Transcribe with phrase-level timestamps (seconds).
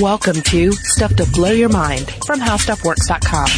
[0.00, 3.48] Welcome to Stuff to Blow Your Mind from HowStuffWorks.com.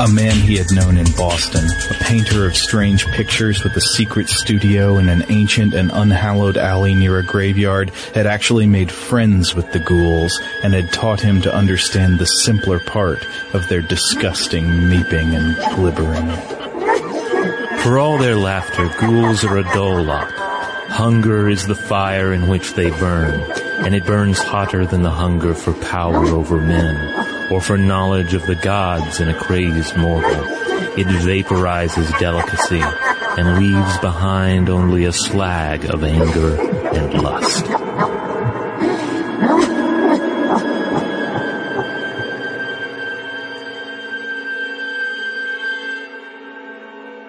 [0.00, 4.28] A man he had known in Boston, a painter of strange pictures with a secret
[4.28, 9.72] studio in an ancient and unhallowed alley near a graveyard, had actually made friends with
[9.72, 15.34] the ghouls and had taught him to understand the simpler part of their disgusting meeping
[15.34, 16.59] and glibbering.
[17.82, 20.30] For all their laughter, ghouls are a dull lot.
[20.90, 23.40] Hunger is the fire in which they burn,
[23.84, 28.46] and it burns hotter than the hunger for power over men or for knowledge of
[28.46, 30.44] the gods in a crazed mortal.
[30.98, 36.60] It vaporizes delicacy and leaves behind only a slag of anger
[36.94, 37.79] and lust.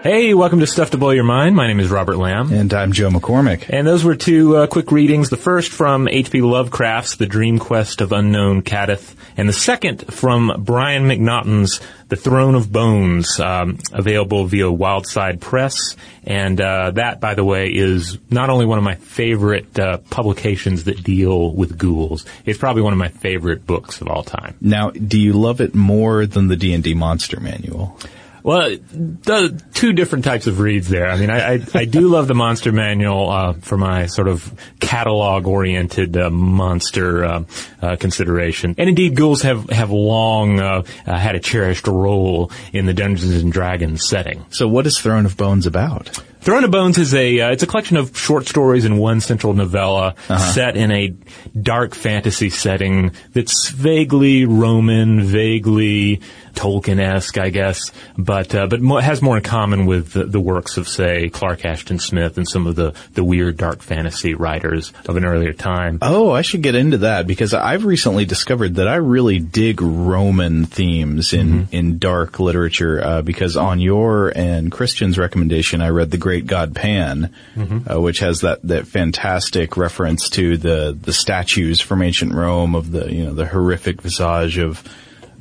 [0.04, 1.56] Hey, welcome to Stuff to Blow Your Mind.
[1.56, 2.52] My name is Robert Lamb.
[2.52, 3.66] And I'm Joe McCormick.
[3.70, 5.30] And those were two uh, quick readings.
[5.30, 6.42] The first from H.P.
[6.42, 12.56] Lovecraft's The Dream Quest of Unknown Kadath, and the second from Brian McNaughton's The Throne
[12.56, 15.96] of Bones, um, available via Wildside Press.
[16.24, 20.86] And uh, that, by the way, is not only one of my favorite uh, publications
[20.86, 24.56] that deal with ghouls, it's probably one of my favorite books of all time.
[24.62, 28.00] Now, do you love it more than the D&D Monster Manual?
[28.44, 31.10] Well, the two different types of reads there.
[31.10, 34.52] I mean, I, I, I do love the monster manual uh, for my sort of
[34.80, 37.44] catalog-oriented uh, monster uh,
[37.82, 42.86] uh consideration, and indeed, ghouls have have long uh, uh, had a cherished role in
[42.86, 44.46] the Dungeons and Dragons setting.
[44.50, 46.20] So, what is Throne of Bones about?
[46.42, 49.54] Throne of Bones is a uh, it's a collection of short stories in one central
[49.54, 50.40] novella uh-huh.
[50.40, 51.14] set in a
[51.56, 56.22] dark fantasy setting that's vaguely Roman, vaguely
[56.54, 60.78] Tolkien-esque, I guess, but uh, but more, has more in common with the, the, works
[60.78, 65.18] of say Clark Ashton Smith and some of the the weird dark fantasy writers of
[65.18, 66.00] an earlier time.
[66.02, 70.66] Oh, I should get into that because I've recently discovered that I really dig Roman
[70.66, 71.76] themes in mm-hmm.
[71.76, 76.74] in dark literature uh, because on your and Christian's recommendation, I read the Great God
[76.74, 77.92] Pan, mm-hmm.
[77.92, 82.92] uh, which has that, that fantastic reference to the, the statues from ancient Rome of
[82.92, 84.82] the, you know, the horrific visage of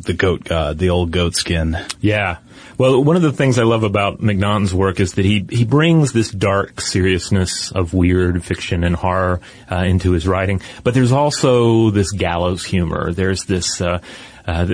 [0.01, 1.77] the goat god, the old goat skin.
[2.01, 2.39] Yeah.
[2.79, 6.13] Well, one of the things I love about McNaughton's work is that he, he brings
[6.13, 11.91] this dark seriousness of weird fiction and horror uh, into his writing, but there's also
[11.91, 13.13] this gallows humor.
[13.13, 14.01] There's this, uh,
[14.47, 14.67] uh,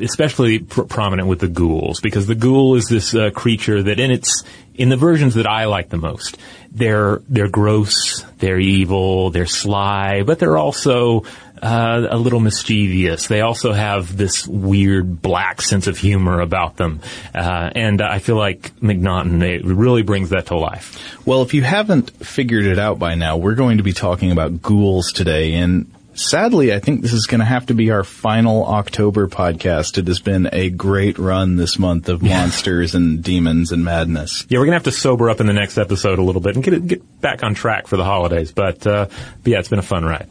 [0.00, 4.10] especially pr- prominent with the ghouls, because the ghoul is this uh, creature that in
[4.10, 4.42] its
[4.78, 6.38] in the versions that I like the most,
[6.70, 11.24] they're they're gross, they're evil, they're sly, but they're also
[11.60, 13.26] uh, a little mischievous.
[13.26, 17.00] They also have this weird black sense of humor about them,
[17.34, 21.26] uh, and I feel like McNaughton it really brings that to life.
[21.26, 24.62] Well, if you haven't figured it out by now, we're going to be talking about
[24.62, 28.66] ghouls today, and sadly, I think this is going to have to be our final
[28.66, 29.98] October podcast.
[29.98, 34.44] It has been a great run this month of monsters and demons and madness.
[34.48, 36.54] Yeah, we're going to have to sober up in the next episode a little bit
[36.54, 38.52] and get it, get back on track for the holidays.
[38.52, 39.06] But, uh,
[39.42, 40.28] but yeah, it's been a fun ride.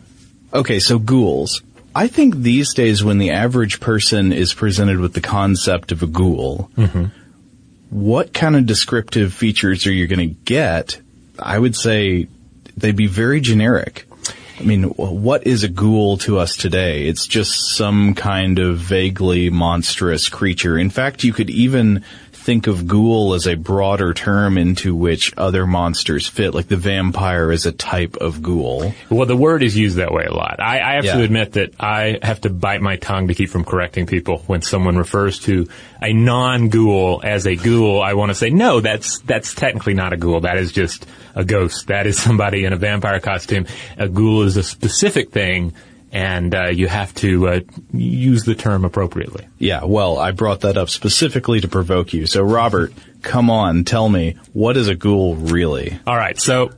[0.53, 1.61] Okay, so ghouls.
[1.95, 6.07] I think these days when the average person is presented with the concept of a
[6.07, 7.05] ghoul, mm-hmm.
[7.89, 11.01] what kind of descriptive features are you going to get?
[11.39, 12.27] I would say
[12.75, 14.06] they'd be very generic.
[14.59, 17.07] I mean, what is a ghoul to us today?
[17.07, 20.77] It's just some kind of vaguely monstrous creature.
[20.77, 25.67] In fact, you could even think of ghoul as a broader term into which other
[25.67, 28.93] monsters fit, like the vampire is a type of ghoul.
[29.09, 30.61] Well, the word is used that way a lot.
[30.61, 31.17] I, I have yeah.
[31.17, 34.61] to admit that I have to bite my tongue to keep from correcting people when
[34.61, 35.67] someone refers to
[36.01, 38.01] a non-ghoul as a ghoul.
[38.01, 40.39] I want to say, no, that's, that's technically not a ghoul.
[40.39, 41.05] That is just
[41.37, 41.87] a ghost.
[41.87, 43.67] That is somebody in a vampire costume.
[43.97, 45.73] A ghoul is a specific thing
[46.11, 47.59] and uh, you have to uh,
[47.91, 49.47] use the term appropriately.
[49.59, 52.25] Yeah, well, I brought that up specifically to provoke you.
[52.25, 55.99] So, Robert, come on, tell me, what is a ghoul really?
[56.07, 56.71] All right, so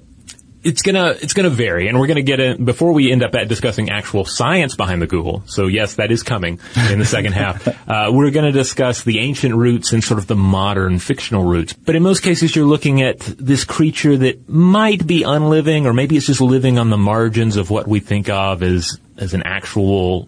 [0.64, 3.48] it's gonna it's gonna vary, and we're gonna get in before we end up at
[3.48, 5.44] discussing actual science behind the ghoul.
[5.46, 6.60] So yes, that is coming
[6.92, 7.68] in the second half.
[7.90, 11.74] Uh, we're gonna discuss the ancient roots and sort of the modern fictional roots.
[11.74, 16.16] But in most cases, you're looking at this creature that might be unliving, or maybe
[16.16, 20.28] it's just living on the margins of what we think of as as an actual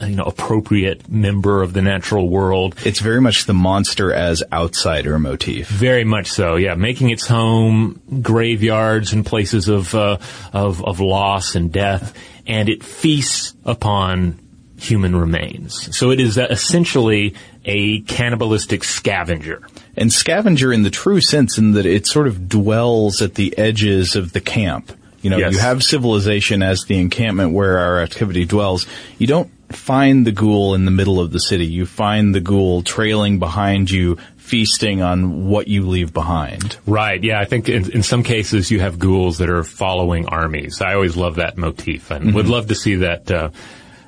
[0.00, 2.74] you know, appropriate member of the natural world.
[2.84, 5.68] It's very much the monster as outsider motif.
[5.68, 6.74] Very much so, yeah.
[6.74, 10.18] Making its home graveyards and places of, uh,
[10.52, 12.16] of, of loss and death.
[12.46, 14.38] And it feasts upon
[14.78, 15.94] human remains.
[15.96, 17.34] So it is uh, essentially
[17.66, 19.62] a cannibalistic scavenger.
[19.96, 24.16] And scavenger in the true sense in that it sort of dwells at the edges
[24.16, 24.92] of the camp.
[25.20, 25.52] You know, Yes.
[25.52, 28.86] you have civilization as the encampment where our activity dwells.
[29.18, 31.66] You don't find the ghoul in the middle of the city.
[31.66, 36.76] You find the ghoul trailing behind you, feasting on what you leave behind.
[36.86, 37.22] Right.
[37.22, 37.40] Yeah.
[37.40, 40.80] I think in, in some cases you have ghouls that are following armies.
[40.80, 43.30] I always love that motif and would love to see that.
[43.30, 43.50] Uh,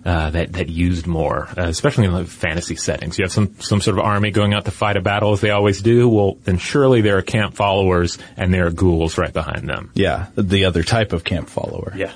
[0.05, 3.19] uh, that that used more, uh, especially in the fantasy settings.
[3.19, 5.51] You have some some sort of army going out to fight a battle as they
[5.51, 6.09] always do.
[6.09, 9.93] Well, then surely there are camp followers and there are ghouls right behind them.
[9.95, 11.93] Yeah, the other type of camp follower.
[11.95, 12.11] Yeah.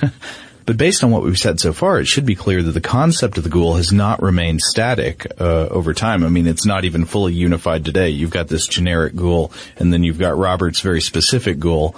[0.68, 3.38] But based on what we've said so far, it should be clear that the concept
[3.38, 6.22] of the ghoul has not remained static uh, over time.
[6.22, 8.10] I mean, it's not even fully unified today.
[8.10, 11.96] You've got this generic ghoul, and then you've got Robert's very specific ghoul.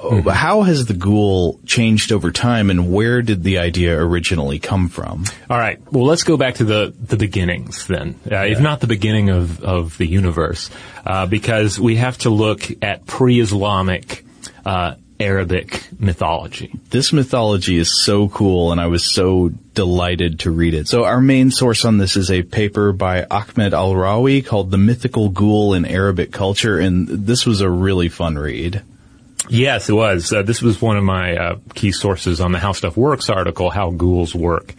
[0.00, 4.88] But How has the ghoul changed over time, and where did the idea originally come
[4.88, 5.24] from?
[5.50, 5.80] All right.
[5.90, 9.64] Well, let's go back to the, the beginnings then, uh, if not the beginning of,
[9.64, 10.70] of the universe,
[11.04, 14.24] uh, because we have to look at pre-Islamic
[14.64, 16.72] uh, Arabic mythology.
[16.90, 20.88] This mythology is so cool, and I was so delighted to read it.
[20.88, 25.28] So our main source on this is a paper by Ahmed Al-Rawi called "The Mythical
[25.30, 28.82] Ghoul in Arabic Culture," and this was a really fun read.
[29.48, 30.32] Yes, it was.
[30.32, 33.70] Uh, this was one of my uh, key sources on the How Stuff Works article,
[33.70, 34.74] How Ghouls Work.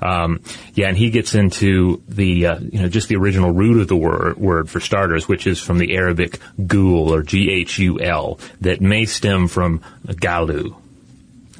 [0.00, 0.40] Um,
[0.74, 3.96] yeah, and he gets into the, uh, you know, just the original root of the
[3.96, 9.48] word, word for starters, which is from the Arabic ghoul or G-H-U-L, that may stem
[9.48, 9.82] from
[10.20, 10.76] galu,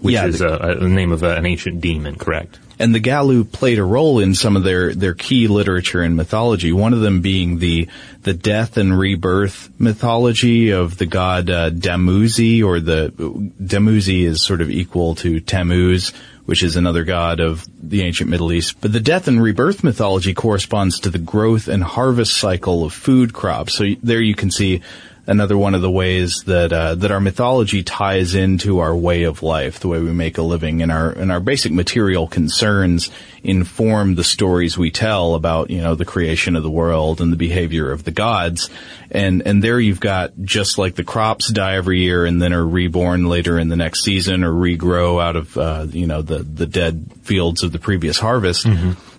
[0.03, 2.59] which Yeah, is the- a, a name of uh, an ancient demon, correct?
[2.79, 6.73] And the Galu played a role in some of their, their key literature and mythology.
[6.73, 7.89] One of them being the
[8.23, 14.61] the death and rebirth mythology of the god uh, Dumuzi, or the Dumuzi is sort
[14.61, 16.13] of equal to Tammuz,
[16.45, 18.81] which is another god of the ancient Middle East.
[18.81, 23.33] But the death and rebirth mythology corresponds to the growth and harvest cycle of food
[23.33, 23.75] crops.
[23.75, 24.83] So there you can see
[25.27, 29.43] another one of the ways that uh, that our mythology ties into our way of
[29.43, 33.11] life, the way we make a living, and our and our basic material concerns
[33.43, 37.37] inform the stories we tell about you know the creation of the world and the
[37.37, 38.69] behavior of the gods.
[39.11, 42.67] And and there you've got just like the crops die every year and then are
[42.67, 46.67] reborn later in the next season or regrow out of uh, you know the the
[46.67, 48.67] dead fields of the previous harvest.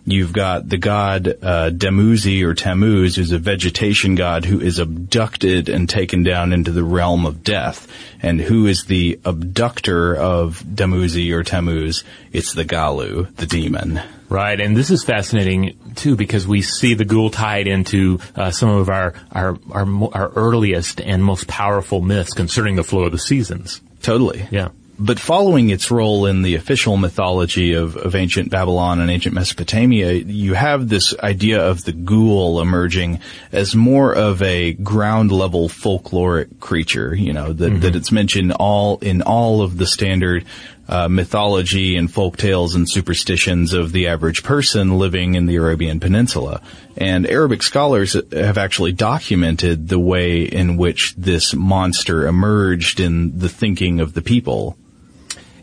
[0.06, 5.70] You've got the god uh, Dumuzi or Tammuz, who's a vegetation god who is abducted
[5.70, 7.88] and taken down into the realm of death.
[8.22, 12.04] And who is the abductor of Dumuzi or Tammuz?
[12.34, 14.02] It's the Galu, the demon.
[14.28, 18.70] Right, and this is fascinating too because we see the ghoul tied into uh, some
[18.70, 23.12] of our our, our mo- our earliest and most powerful myths concerning the flow of
[23.12, 23.80] the seasons.
[24.02, 24.48] Totally.
[24.52, 24.70] Yeah.
[25.00, 30.14] But following its role in the official mythology of, of ancient Babylon and ancient Mesopotamia,
[30.14, 33.20] you have this idea of the ghoul emerging
[33.52, 39.00] as more of a ground level folkloric creature, you know, that, that it's mentioned all,
[39.00, 40.46] in all of the standard
[40.88, 46.00] uh, mythology and folk tales and superstitions of the average person living in the Arabian
[46.00, 46.62] Peninsula.
[46.98, 53.50] And Arabic scholars have actually documented the way in which this monster emerged in the
[53.50, 54.78] thinking of the people.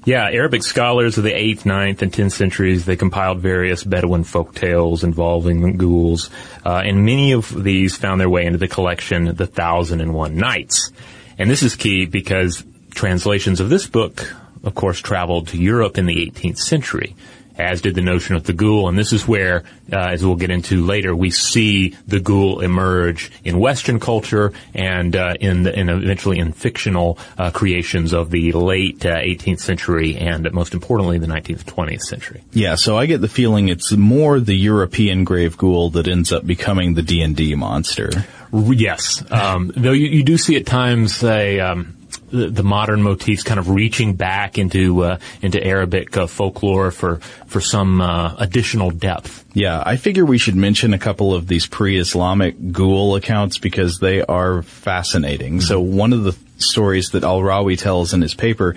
[0.05, 4.55] Yeah, Arabic scholars of the 8th, 9th, and 10th centuries, they compiled various Bedouin folk
[4.55, 6.31] tales involving ghouls,
[6.65, 10.37] uh, and many of these found their way into the collection, The Thousand and One
[10.37, 10.91] Nights.
[11.39, 16.07] And this is key because translations of this book, of course, traveled to Europe in
[16.07, 17.15] the 18th century,
[17.61, 18.89] as did the notion of the ghoul.
[18.89, 23.31] And this is where, uh, as we'll get into later, we see the ghoul emerge
[23.45, 28.53] in Western culture and uh, in, the, in eventually in fictional uh, creations of the
[28.53, 32.43] late uh, 18th century and most importantly the 19th 20th century.
[32.53, 36.47] Yeah, so I get the feeling it's more the European grave ghoul that ends up
[36.47, 38.11] becoming the D&D monster.
[38.53, 41.61] Yes, um, though you, you do see at times a.
[41.61, 41.97] Um,
[42.31, 47.17] the, the modern motifs kind of reaching back into uh, into Arabic uh, folklore for
[47.47, 49.45] for some uh, additional depth.
[49.53, 54.23] Yeah, I figure we should mention a couple of these pre-Islamic ghoul accounts because they
[54.23, 55.61] are fascinating.
[55.61, 58.77] So one of the stories that Al-Rawi tells in his paper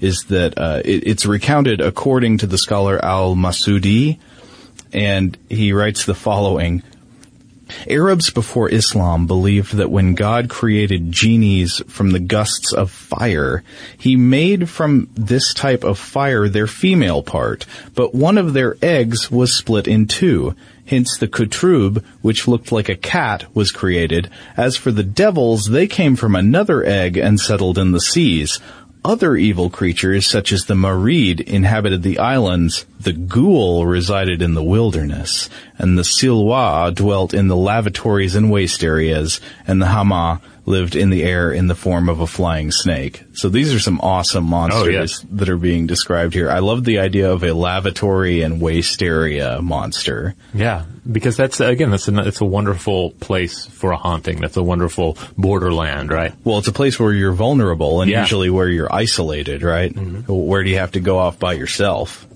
[0.00, 4.18] is that uh, it, it's recounted according to the scholar Al-Masudi,
[4.92, 6.82] and he writes the following.
[7.88, 13.62] Arabs before Islam believed that when God created genies from the gusts of fire,
[13.96, 19.30] he made from this type of fire their female part, but one of their eggs
[19.30, 20.54] was split in two.
[20.84, 24.28] Hence the kutrub, which looked like a cat, was created.
[24.56, 28.58] As for the devils, they came from another egg and settled in the seas.
[29.04, 34.62] Other evil creatures, such as the Marid, inhabited the islands, the Ghoul resided in the
[34.62, 40.94] wilderness, and the Silwa dwelt in the lavatories and waste areas, and the Hama lived
[40.94, 43.24] in the air in the form of a flying snake.
[43.34, 45.26] So these are some awesome monsters Oh, yes.
[45.32, 46.48] that are being described here.
[46.50, 50.34] I love the idea of a lavatory and waste area monster.
[50.54, 54.40] Yeah, because that's again, that's a it's a wonderful place for a haunting.
[54.40, 56.32] That's a wonderful borderland, right?
[56.44, 58.20] Well, it's a place where you're vulnerable and Yeah.
[58.20, 59.92] usually where you're isolated, right?
[60.28, 62.26] Where do you have to go off by yourself?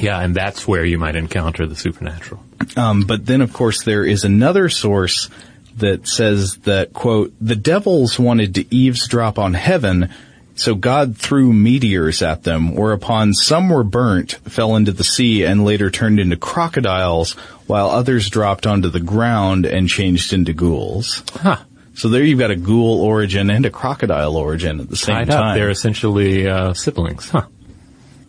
[0.00, 2.42] Yeah, and that's where you might encounter the supernatural.
[2.76, 5.28] Um, but then, of course, there is another source
[5.76, 10.10] that says that, quote, the devils wanted to eavesdrop on heaven,
[10.54, 15.64] so God threw meteors at them, whereupon some were burnt, fell into the sea, and
[15.64, 17.32] later turned into crocodiles,
[17.66, 21.24] while others dropped onto the ground and changed into ghouls.
[21.32, 21.58] Huh.
[21.94, 25.28] So there you've got a ghoul origin and a crocodile origin at the same Tied
[25.28, 25.42] time.
[25.50, 27.30] up, they're essentially uh, siblings.
[27.30, 27.46] Huh.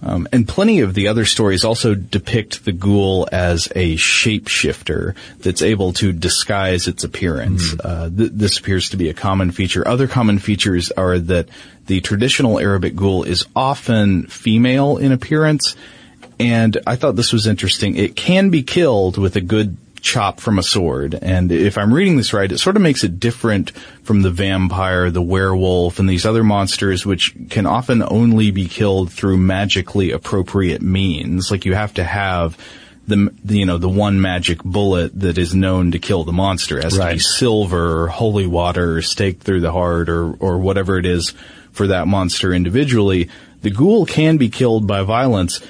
[0.05, 5.63] Um, and plenty of the other stories also depict the ghoul as a shapeshifter that's
[5.63, 7.74] able to disguise its appearance.
[7.79, 9.85] Uh, th- this appears to be a common feature.
[9.88, 11.50] Other common features are that
[11.88, 15.75] the traditional Arabic ghoul is often female in appearance,
[16.39, 17.95] and I thought this was interesting.
[17.95, 21.17] It can be killed with a good chop from a sword.
[21.19, 23.71] And if I'm reading this right, it sort of makes it different
[24.03, 29.12] from the vampire, the werewolf, and these other monsters, which can often only be killed
[29.12, 31.50] through magically appropriate means.
[31.50, 32.55] Like you have to have
[33.07, 36.77] the, you know, the one magic bullet that is known to kill the monster.
[36.77, 40.59] It has to be silver or holy water or stake through the heart or, or
[40.59, 41.33] whatever it is
[41.71, 43.29] for that monster individually.
[43.63, 45.62] The ghoul can be killed by violence,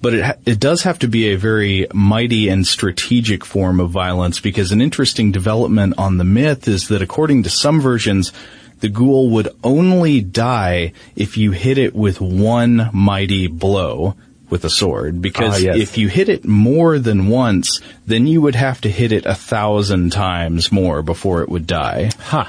[0.00, 3.90] but it ha- it does have to be a very mighty and strategic form of
[3.90, 8.32] violence because an interesting development on the myth is that according to some versions,
[8.80, 14.14] the ghoul would only die if you hit it with one mighty blow
[14.50, 15.76] with a sword because Ah, yes.
[15.76, 19.34] if you hit it more than once, then you would have to hit it a
[19.34, 22.10] thousand times more before it would die.
[22.18, 22.46] Huh.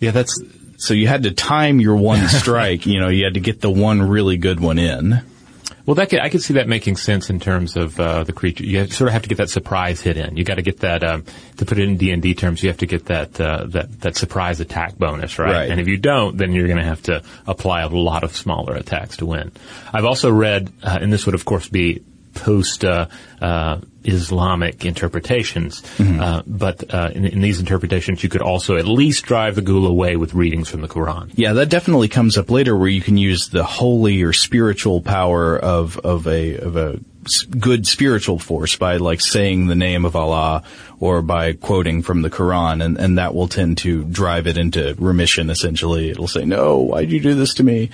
[0.00, 0.42] Yeah, that's
[0.78, 3.70] So you had to time your one strike, you know, you had to get the
[3.70, 5.22] one really good one in.
[5.90, 5.96] Well.
[5.96, 8.64] That could, I could see that making sense in terms of uh, the creature.
[8.64, 10.36] You sort of have to get that surprise hit in.
[10.36, 11.24] You got to get that um,
[11.56, 12.62] to put it in D and D terms.
[12.62, 15.50] You have to get that uh, that that surprise attack bonus, right?
[15.50, 15.70] Right.
[15.70, 18.76] And if you don't, then you're going to have to apply a lot of smaller
[18.76, 19.50] attacks to win.
[19.92, 23.06] I've also read, uh, and this would of course be post uh,
[23.40, 29.24] uh, Islamic interpretations, uh, but uh, in, in these interpretations, you could also at least
[29.24, 31.30] drive the ghoul away with readings from the Quran.
[31.34, 35.58] Yeah, that definitely comes up later where you can use the holy or spiritual power
[35.58, 37.00] of, of a, of a
[37.58, 40.62] good spiritual force by like saying the name of Allah
[40.98, 44.94] or by quoting from the Quran and, and that will tend to drive it into
[44.98, 46.10] remission essentially.
[46.10, 47.90] It'll say, no, why'd you do this to me?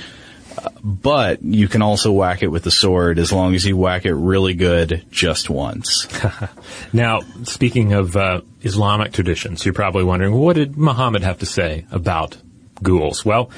[0.83, 4.15] But you can also whack it with the sword as long as you whack it
[4.15, 6.07] really good just once.
[6.93, 11.85] Now, speaking of uh, Islamic traditions, you're probably wondering, what did Muhammad have to say
[11.91, 12.37] about
[12.83, 13.25] ghouls?
[13.25, 13.51] Well,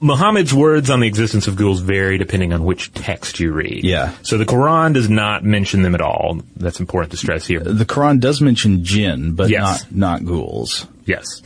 [0.00, 3.84] Muhammad's words on the existence of ghouls vary depending on which text you read.
[3.84, 4.12] Yeah.
[4.22, 6.40] So the Quran does not mention them at all.
[6.56, 7.60] That's important to stress here.
[7.60, 9.84] The Quran does mention jinn, but Yes.
[9.92, 10.86] not, not ghouls.
[11.04, 11.42] Yes.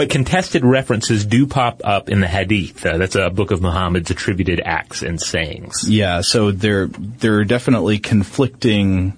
[0.00, 2.86] But contested references do pop up in the Hadith.
[2.86, 5.84] Uh, that's a book of Muhammad's attributed acts and sayings.
[5.86, 9.12] Yeah, so there there are definitely conflicting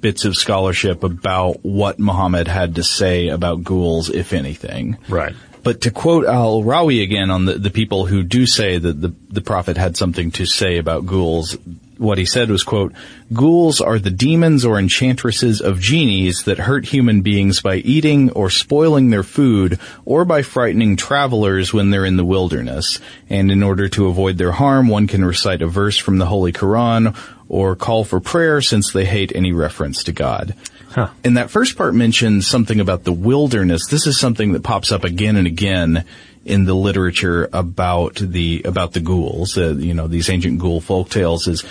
[0.00, 4.96] bits of scholarship about what Muhammad had to say about ghouls, if anything.
[5.06, 5.34] Right.
[5.62, 9.14] But to quote Al Rawi again on the, the people who do say that the,
[9.28, 11.58] the Prophet had something to say about ghouls,
[12.02, 12.92] what he said was, quote,
[13.32, 18.50] ghouls are the demons or enchantresses of genies that hurt human beings by eating or
[18.50, 22.98] spoiling their food or by frightening travelers when they're in the wilderness.
[23.30, 26.52] And in order to avoid their harm, one can recite a verse from the Holy
[26.52, 27.16] Quran
[27.48, 30.54] or call for prayer since they hate any reference to God.
[30.90, 31.08] Huh.
[31.24, 33.86] And that first part mentions something about the wilderness.
[33.86, 36.04] This is something that pops up again and again
[36.44, 39.56] in the literature about the about the ghouls.
[39.56, 41.64] Uh, you know, these ancient ghoul folk tales is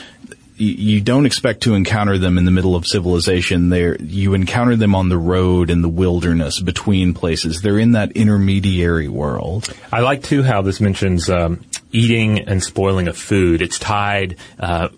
[0.62, 3.70] you don't expect to encounter them in the middle of civilization.
[3.70, 7.62] There, you encounter them on the road in the wilderness between places.
[7.62, 9.74] They're in that intermediary world.
[9.92, 11.62] I like too how this mentions um,
[11.92, 13.64] eating and spoiling of food.
[13.64, 14.90] It's tied uh,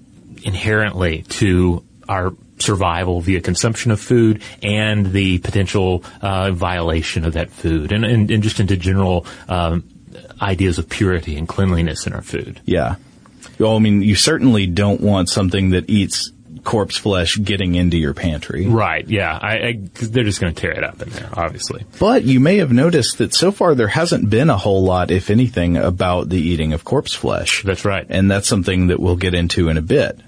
[0.44, 7.50] inherently to our survival via consumption of food and the potential uh, violation of that
[7.50, 9.84] food, and, and, and just into general um,
[10.42, 12.62] ideas of purity and cleanliness in our food.
[12.66, 12.96] Yeah.
[13.60, 16.32] Well, I mean, you certainly don't want something that eats
[16.64, 18.68] corpse flesh getting into your pantry.
[18.68, 19.06] Right.
[19.08, 19.38] Yeah.
[19.42, 21.84] I, I, they're just going to tear it up in there, obviously.
[22.00, 25.30] But you may have noticed that so far there hasn't been a whole lot, if
[25.30, 27.64] anything, about the eating of corpse flesh.
[27.64, 28.06] That's right.
[28.08, 30.20] And that's something that we'll get into in a bit.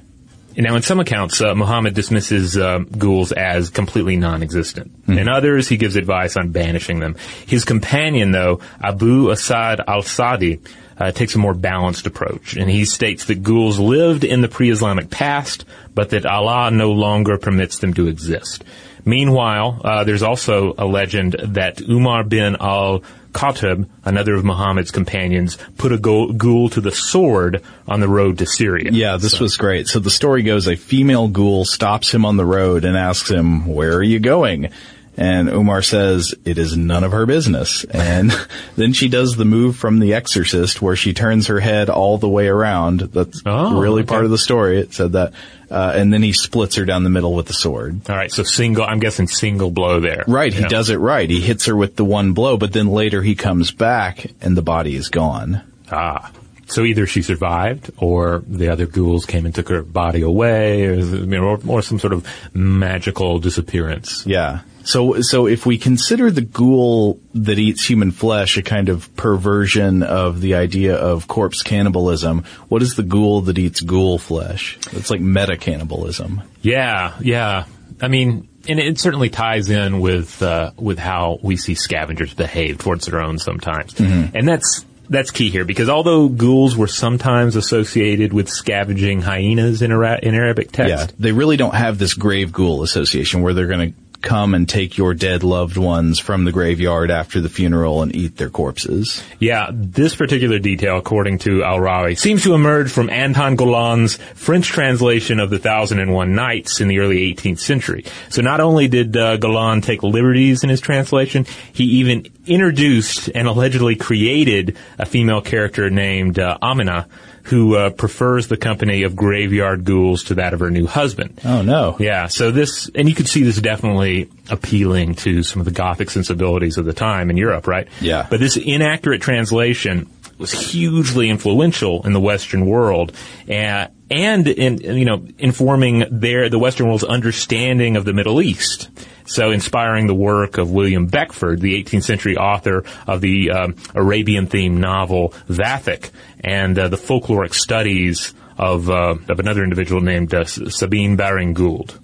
[0.57, 5.01] Now, in some accounts, uh, Muhammad dismisses uh, ghouls as completely non-existent.
[5.01, 5.19] Mm-hmm.
[5.19, 7.15] In others, he gives advice on banishing them.
[7.45, 10.61] His companion, though, Abu Asad al-Sadi,
[10.97, 15.09] uh, takes a more balanced approach, and he states that ghouls lived in the pre-Islamic
[15.09, 18.63] past, but that Allah no longer permits them to exist.
[19.05, 25.57] Meanwhile, uh, there's also a legend that Umar bin al Khattab, another of Muhammad's companions,
[25.77, 28.91] put a ghoul to the sword on the road to Syria.
[28.91, 29.43] Yeah, this so.
[29.43, 29.87] was great.
[29.87, 33.67] So the story goes, a female ghoul stops him on the road and asks him,
[33.67, 34.69] where are you going?
[35.17, 37.85] And Umar says it is none of her business.
[37.85, 38.31] And
[38.75, 42.29] then she does the move from The Exorcist where she turns her head all the
[42.29, 42.99] way around.
[42.99, 44.09] That's oh, really okay.
[44.09, 44.79] part of the story.
[44.79, 45.33] It said that.
[45.71, 48.07] Uh, and then he splits her down the middle with the sword.
[48.07, 50.23] All right, so single, I'm guessing single blow there.
[50.27, 50.67] Right, he yeah.
[50.67, 51.27] does it right.
[51.27, 54.61] He hits her with the one blow, but then later he comes back and the
[54.61, 55.63] body is gone.
[55.91, 56.31] Ah.
[56.67, 61.43] So either she survived, or the other ghouls came and took her body away, or,
[61.43, 64.25] or, or some sort of magical disappearance.
[64.25, 64.61] Yeah.
[64.85, 70.03] So, so if we consider the ghoul that eats human flesh a kind of perversion
[70.03, 74.77] of the idea of corpse cannibalism, what is the ghoul that eats ghoul flesh?
[74.91, 76.43] It's like meta cannibalism.
[76.61, 77.65] Yeah, yeah.
[78.01, 82.77] I mean, and it certainly ties in with uh, with how we see scavengers behave
[82.77, 84.35] towards their own sometimes, mm-hmm.
[84.35, 89.91] and that's that's key here because although ghouls were sometimes associated with scavenging hyenas in,
[89.91, 93.67] Ara- in Arabic text, yeah, they really don't have this grave ghoul association where they're
[93.67, 98.01] going to come and take your dead loved ones from the graveyard after the funeral
[98.01, 99.23] and eat their corpses.
[99.39, 105.39] Yeah, this particular detail, according to Al-Rawi, seems to emerge from Anton Galland's French translation
[105.39, 108.03] of The Thousand and One Nights in the early 18th century.
[108.29, 113.47] So not only did uh, Golan take liberties in his translation, he even introduced and
[113.47, 117.07] allegedly created a female character named uh, Amina,
[117.45, 121.39] who uh, prefers the company of graveyard ghouls to that of her new husband.
[121.45, 121.95] Oh no.
[121.99, 126.09] Yeah, so this, and you could see this definitely appealing to some of the Gothic
[126.09, 127.87] sensibilities of the time in Europe, right?
[128.01, 128.25] Yeah.
[128.29, 133.13] But this inaccurate translation was hugely influential in the Western world,
[133.47, 138.89] and, and in, you know, informing their, the Western world's understanding of the Middle East.
[139.25, 144.47] So inspiring the work of William Beckford, the 18th century author of the um, Arabian
[144.47, 146.11] themed novel Vathek,
[146.43, 151.99] and uh, the folkloric studies of, uh, of another individual named uh, Sabine Baring Gould.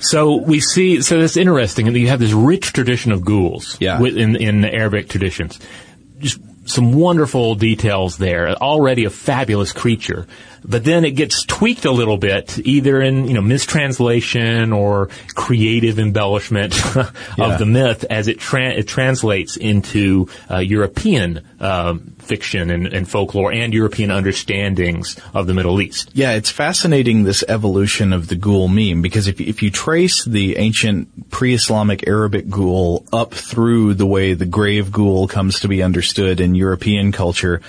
[0.00, 4.02] So we see, so it's interesting that you have this rich tradition of ghouls yeah.
[4.02, 5.58] in, in Arabic traditions.
[6.18, 8.50] Just some wonderful details there.
[8.50, 10.26] Already a fabulous creature.
[10.64, 15.98] But then it gets tweaked a little bit, either in, you know, mistranslation or creative
[15.98, 17.56] embellishment of yeah.
[17.56, 23.52] the myth as it, tra- it translates into uh, European um, fiction and, and, folklore
[23.52, 26.10] and European understandings of the Middle East.
[26.14, 30.56] Yeah, it's fascinating this evolution of the ghoul meme because if, if you trace the
[30.56, 36.40] ancient pre-Islamic Arabic ghoul up through the way the grave ghoul comes to be understood
[36.40, 37.60] in European culture,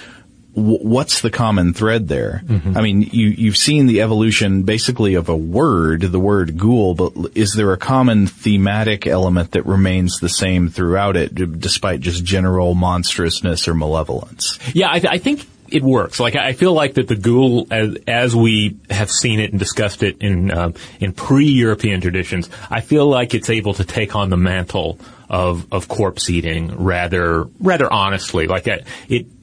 [0.55, 2.41] what's the common thread there?
[2.45, 2.77] Mm-hmm.
[2.77, 7.13] I mean, you, you've seen the evolution basically of a word, the word ghoul, but
[7.35, 12.73] is there a common thematic element that remains the same throughout it, despite just general
[12.73, 14.57] monstrousness or malevolence?
[14.73, 16.19] Yeah, I, th- I think it works.
[16.19, 20.03] Like I feel like that the ghoul, as, as we have seen it and discussed
[20.03, 24.37] it in uh, in pre-European traditions, I feel like it's able to take on the
[24.37, 28.47] mantle of of corpse eating rather rather honestly.
[28.47, 28.85] Like it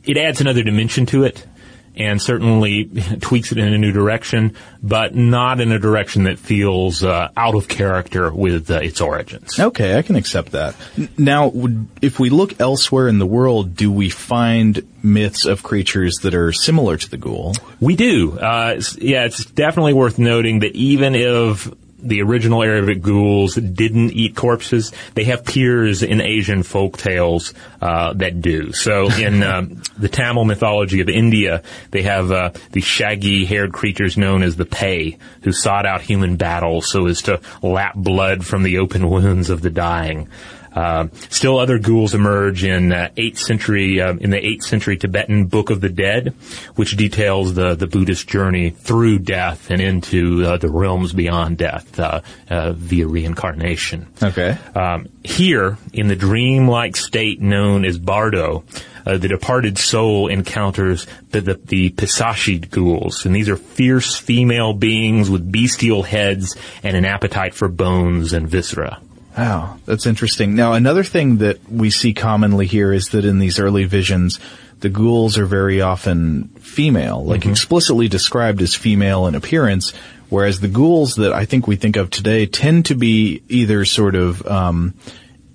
[0.05, 1.47] it adds another dimension to it.
[1.95, 2.85] And certainly
[3.21, 7.55] tweaks it in a new direction, but not in a direction that feels uh, out
[7.55, 9.61] of character with uh, its origins.
[9.61, 10.75] Okay, I can accept that.
[11.18, 11.53] Now,
[12.01, 16.51] if we look elsewhere in the world, do we find myths of creatures that are
[16.51, 17.53] similar to the ghoul?
[17.79, 18.38] We do.
[18.38, 21.71] Uh, yeah, it's definitely worth noting that even if
[22.02, 24.92] the original Arabic ghouls didn't eat corpses.
[25.14, 28.72] They have peers in Asian folk tales uh, that do.
[28.72, 34.42] So in um, the Tamil mythology of India, they have uh, these shaggy-haired creatures known
[34.42, 38.78] as the Pei, who sought out human battles so as to lap blood from the
[38.78, 40.28] open wounds of the dying.
[40.74, 45.46] Uh, still other ghouls emerge in uh, 8th century, uh, in the 8th century Tibetan
[45.46, 46.35] Book of the Dead,
[46.76, 51.98] which details the, the Buddhist journey through death and into uh, the realms beyond death
[51.98, 54.06] uh, uh, via reincarnation.
[54.22, 54.56] Okay.
[54.74, 58.64] Um, here, in the dreamlike state known as Bardo,
[59.04, 63.26] uh, the departed soul encounters the, the, the Pisashid ghouls.
[63.26, 68.48] And these are fierce female beings with bestial heads and an appetite for bones and
[68.48, 69.00] viscera.
[69.37, 70.55] Wow, that's interesting.
[70.55, 74.38] Now, another thing that we see commonly here is that in these early visions,
[74.81, 79.92] the ghouls are very often female, like explicitly described as female in appearance,
[80.29, 84.16] whereas the ghouls that I think we think of today tend to be either sort
[84.16, 84.95] of um,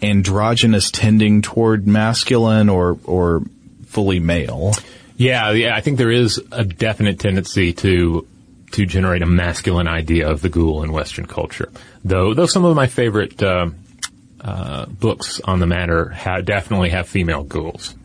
[0.02, 3.44] androgynous, tending toward masculine, or or
[3.86, 4.74] fully male.
[5.18, 8.28] Yeah, yeah, I think there is a definite tendency to
[8.72, 11.72] to generate a masculine idea of the ghoul in Western culture.
[12.04, 13.70] Though, though some of my favorite uh,
[14.42, 17.96] uh, books on the matter ha- definitely have female ghouls.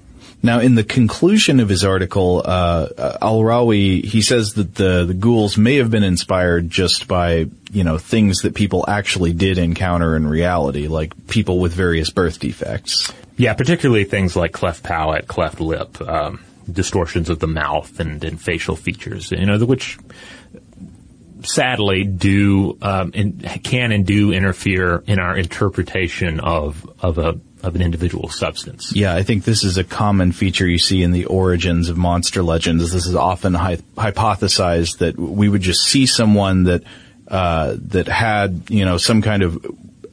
[0.44, 5.14] Now, in the conclusion of his article, uh, uh, Al-Rawi, he says that the, the
[5.14, 10.16] ghouls may have been inspired just by, you know, things that people actually did encounter
[10.16, 13.12] in reality, like people with various birth defects.
[13.36, 18.40] Yeah, particularly things like cleft palate, cleft lip, um, distortions of the mouth, and, and
[18.40, 19.30] facial features.
[19.30, 19.96] You know, the- which
[21.46, 27.76] sadly do um, and can and do interfere in our interpretation of of a of
[27.76, 28.92] an individual substance.
[28.94, 32.42] Yeah, I think this is a common feature you see in the origins of monster
[32.42, 32.92] legends.
[32.92, 36.82] This is often hy- hypothesized that we would just see someone that
[37.28, 39.54] uh, that had you know some kind of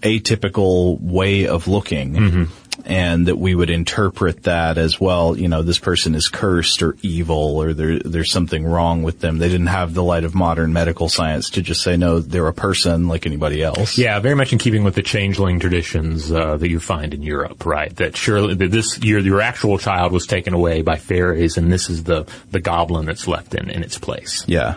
[0.02, 2.48] atypical way of looking,
[2.86, 5.38] and that we would interpret that as well.
[5.38, 9.38] You know, this person is cursed or evil, or there, there's something wrong with them.
[9.38, 12.54] They didn't have the light of modern medical science to just say no, they're a
[12.54, 13.98] person like anybody else.
[13.98, 17.66] Yeah, very much in keeping with the changeling traditions uh, that you find in Europe,
[17.66, 17.96] right?
[17.98, 21.90] That surely that this your your actual child was taken away by fairies, and this
[21.90, 24.44] is the the goblin that's left in in its place.
[24.48, 24.76] yeah.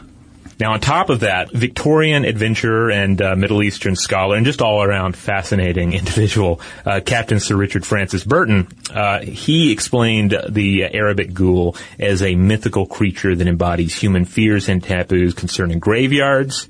[0.62, 4.80] Now, on top of that, Victorian adventurer and uh, Middle Eastern scholar, and just all
[4.80, 11.74] around fascinating individual, uh, Captain Sir Richard Francis Burton, uh, he explained the Arabic ghoul
[11.98, 16.68] as a mythical creature that embodies human fears and taboos concerning graveyards,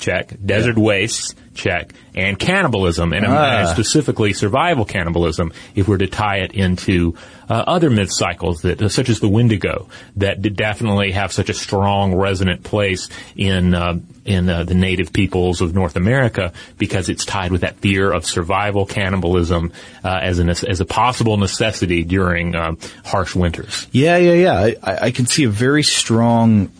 [0.00, 3.58] check, desert wastes, check, and cannibalism, and, Ah.
[3.60, 7.14] and specifically survival cannibalism, if we're to tie it into
[7.48, 11.48] uh, other myth cycles that, uh, such as the Wendigo, that did definitely have such
[11.50, 17.08] a strong resonant place in uh, in uh, the native peoples of North America because
[17.08, 19.72] it's tied with that fear of survival cannibalism
[20.04, 23.86] uh, as an as a possible necessity during um, harsh winters.
[23.90, 24.74] Yeah, yeah, yeah.
[24.84, 26.70] I I can see a very strong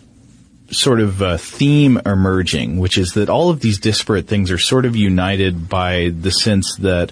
[0.71, 4.85] sort of uh, theme emerging, which is that all of these disparate things are sort
[4.85, 7.11] of united by the sense that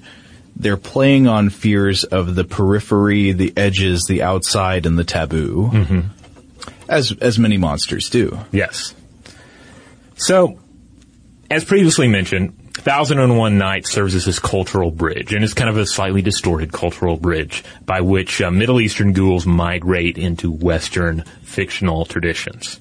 [0.55, 5.69] they're playing on fears of the periphery, the edges, the outside, and the taboo,
[6.87, 8.37] as as many monsters do.
[8.51, 8.93] Yes.
[10.15, 10.59] So,
[11.49, 15.69] as previously mentioned, Thousand and One Nights serves as this cultural bridge, and it's kind
[15.69, 21.23] of a slightly distorted cultural bridge by which uh, Middle Eastern ghouls migrate into Western
[21.43, 22.79] fictional traditions.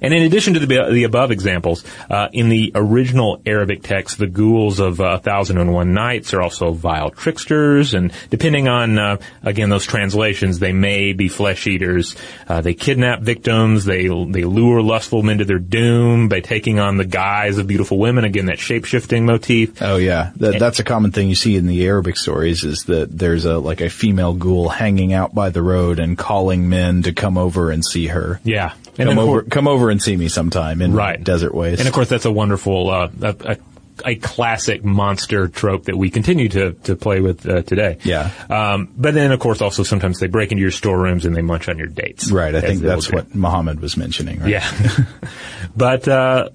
[0.00, 4.26] And in addition to the, the above examples, uh, in the original Arabic text, the
[4.26, 9.16] ghouls of uh, Thousand and One Nights are also vile tricksters, and depending on uh,
[9.42, 12.16] again those translations, they may be flesh eaters.
[12.48, 13.84] Uh, they kidnap victims.
[13.84, 17.98] They they lure lustful men to their doom by taking on the guise of beautiful
[17.98, 18.24] women.
[18.24, 19.80] Again, that shape shifting motif.
[19.82, 22.64] Oh yeah, that, that's a common thing you see in the Arabic stories.
[22.64, 26.68] Is that there's a like a female ghoul hanging out by the road and calling
[26.68, 28.40] men to come over and see her.
[28.44, 31.22] Yeah, and of over, course- come over and see me sometime in Right.
[31.22, 31.80] desert waste.
[31.80, 33.56] And of course, that's a wonderful, uh, a, a,
[34.04, 37.98] a classic monster trope that we continue to, to play with uh, today.
[38.02, 38.30] Yeah.
[38.50, 41.68] Um, but then, of course, also sometimes they break into your storerooms and they munch
[41.68, 42.30] on your dates.
[42.30, 44.40] right, I think that's what Muhammad was mentioning.
[44.40, 44.50] Right?
[44.50, 44.88] Yeah.
[45.76, 46.48] but uh,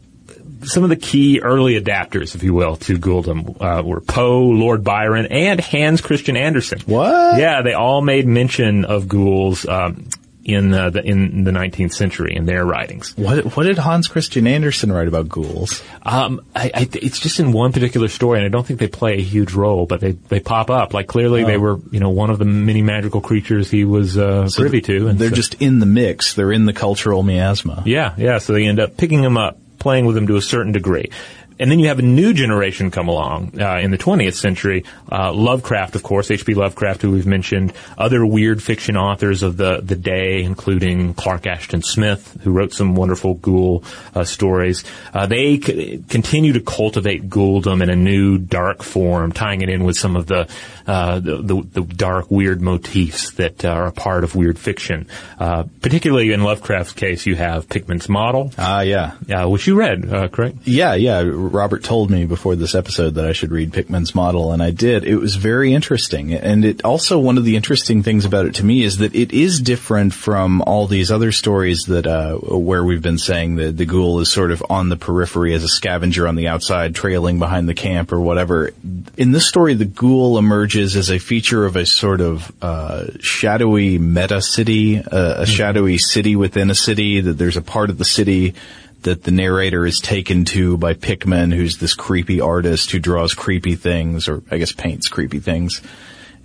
[0.63, 4.83] some of the key early adapters, if you will, to ghouldom uh, were Poe, Lord
[4.83, 6.79] Byron, and Hans Christian Andersen.
[6.85, 7.39] What?
[7.39, 10.07] Yeah, they all made mention of ghouls um,
[10.43, 13.15] in uh, the in the 19th century in their writings.
[13.17, 15.81] What what did Hans Christian Andersen write about ghouls?
[16.03, 19.17] Um, I, I, it's just in one particular story, and I don't think they play
[19.17, 20.93] a huge role, but they, they pop up.
[20.93, 21.59] Like clearly, they Oh.
[21.59, 25.19] were you know one of the many magical creatures he was uh, privy to, and
[25.19, 26.33] They're so- just in the mix.
[26.33, 27.83] They're in the cultural miasma.
[27.85, 28.37] yeah, yeah.
[28.39, 31.11] So they end up picking them up, playing with them to a certain degree.
[31.59, 34.85] And then you have a new generation come along uh, in the 20th century.
[35.11, 36.53] Uh, Lovecraft, of course, H.P.
[36.53, 41.81] Lovecraft, who we've mentioned, other weird fiction authors of the the day, including Clark Ashton
[41.81, 43.83] Smith, who wrote some wonderful ghoul
[44.15, 44.83] uh, stories.
[45.13, 49.83] Uh, they c- continue to cultivate ghouldom in a new dark form, tying it in
[49.83, 50.47] with some of the
[50.87, 55.07] uh, the, the, the dark, weird motifs that are a part of weird fiction.
[55.39, 60.11] Uh, particularly in Lovecraft's case, you have Pickman's Model, Ah, yeah, uh, which you read,
[60.11, 60.57] uh, correct?
[60.63, 61.21] yeah, yeah.
[61.51, 65.03] Robert told me before this episode that I should read Pickman's model, and I did.
[65.03, 68.65] It was very interesting, and it also one of the interesting things about it to
[68.65, 73.01] me is that it is different from all these other stories that uh, where we've
[73.01, 76.35] been saying that the ghoul is sort of on the periphery as a scavenger on
[76.35, 78.71] the outside, trailing behind the camp or whatever.
[79.17, 83.97] In this story, the ghoul emerges as a feature of a sort of uh, shadowy
[83.97, 85.43] meta city, uh, a mm-hmm.
[85.45, 87.21] shadowy city within a city.
[87.21, 88.55] That there's a part of the city
[89.03, 93.75] that the narrator is taken to by Pickman, who's this creepy artist who draws creepy
[93.75, 95.81] things, or I guess paints creepy things.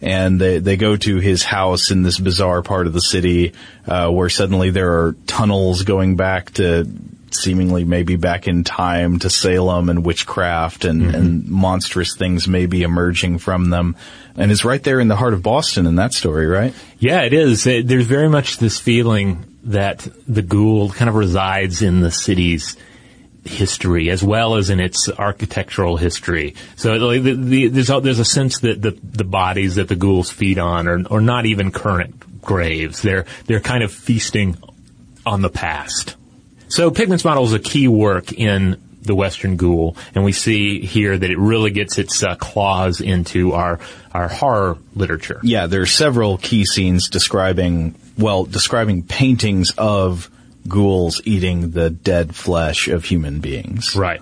[0.00, 3.54] And they, they go to his house in this bizarre part of the city,
[3.86, 6.86] uh, where suddenly there are tunnels going back to
[7.34, 11.14] seemingly maybe back in time to Salem and witchcraft and, mm-hmm.
[11.14, 13.96] and monstrous things may be emerging from them.
[14.36, 16.74] And it's right there in the heart of Boston in that story, right?
[16.98, 17.66] Yeah, it is.
[17.66, 22.76] It, there's very much this feeling that the ghoul kind of resides in the city's
[23.44, 26.54] history as well as in its architectural history.
[26.76, 30.30] So the, the, there's, a, there's a sense that the, the bodies that the ghouls
[30.30, 33.02] feed on are, are not even current graves.
[33.02, 34.56] They're, they're kind of feasting
[35.26, 36.16] on the past.
[36.74, 41.16] So Pickman's model is a key work in the Western Ghoul, and we see here
[41.16, 43.78] that it really gets its uh, claws into our
[44.12, 45.38] our horror literature.
[45.44, 50.28] Yeah, there are several key scenes describing well, describing paintings of
[50.66, 53.94] ghouls eating the dead flesh of human beings.
[53.94, 54.20] Right.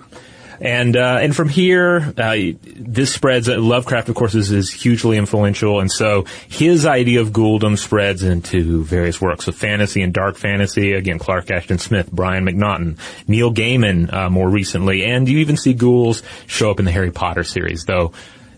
[0.63, 3.49] And uh, and from here, uh, this spreads.
[3.49, 8.23] Uh, Lovecraft, of course, is, is, hugely influential, and so his idea of ghouldom spreads
[8.23, 10.93] into various works of fantasy and dark fantasy.
[10.93, 12.97] Again, Clark Ashton Smith, Brian McNaughton,
[13.27, 17.11] Neil Gaiman, uh, more recently, and you even see ghouls show up in the Harry
[17.11, 18.13] Potter series, though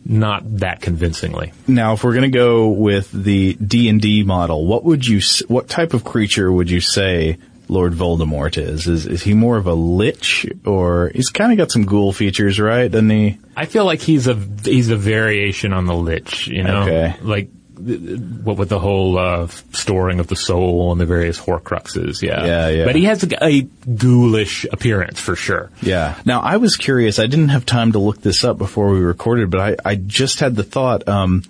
[0.06, 1.54] not that convincingly.
[1.68, 5.22] Now, if we're going to go with the D and D model, what would you,
[5.48, 8.88] what type of creature would you say Lord Voldemort is?
[8.88, 12.60] Is is he more of a lich, or he's kind of got some ghoul features,
[12.60, 12.91] right?
[12.91, 13.39] Doesn't he?
[13.56, 16.47] I feel like he's a he's a variation on the lich.
[16.47, 17.15] You know, okay.
[17.21, 22.45] like what with the whole uh, storing of the soul and the various Horcruxes, yeah,
[22.45, 22.86] yeah, yeah.
[22.86, 25.71] But he has a, a, ghoulish appearance for sure.
[25.82, 26.19] Yeah.
[26.25, 27.19] Now I was curious.
[27.19, 30.39] I didn't have time to look this up before we recorded, but I, I just
[30.39, 31.08] had the thought.
[31.08, 31.43] Um,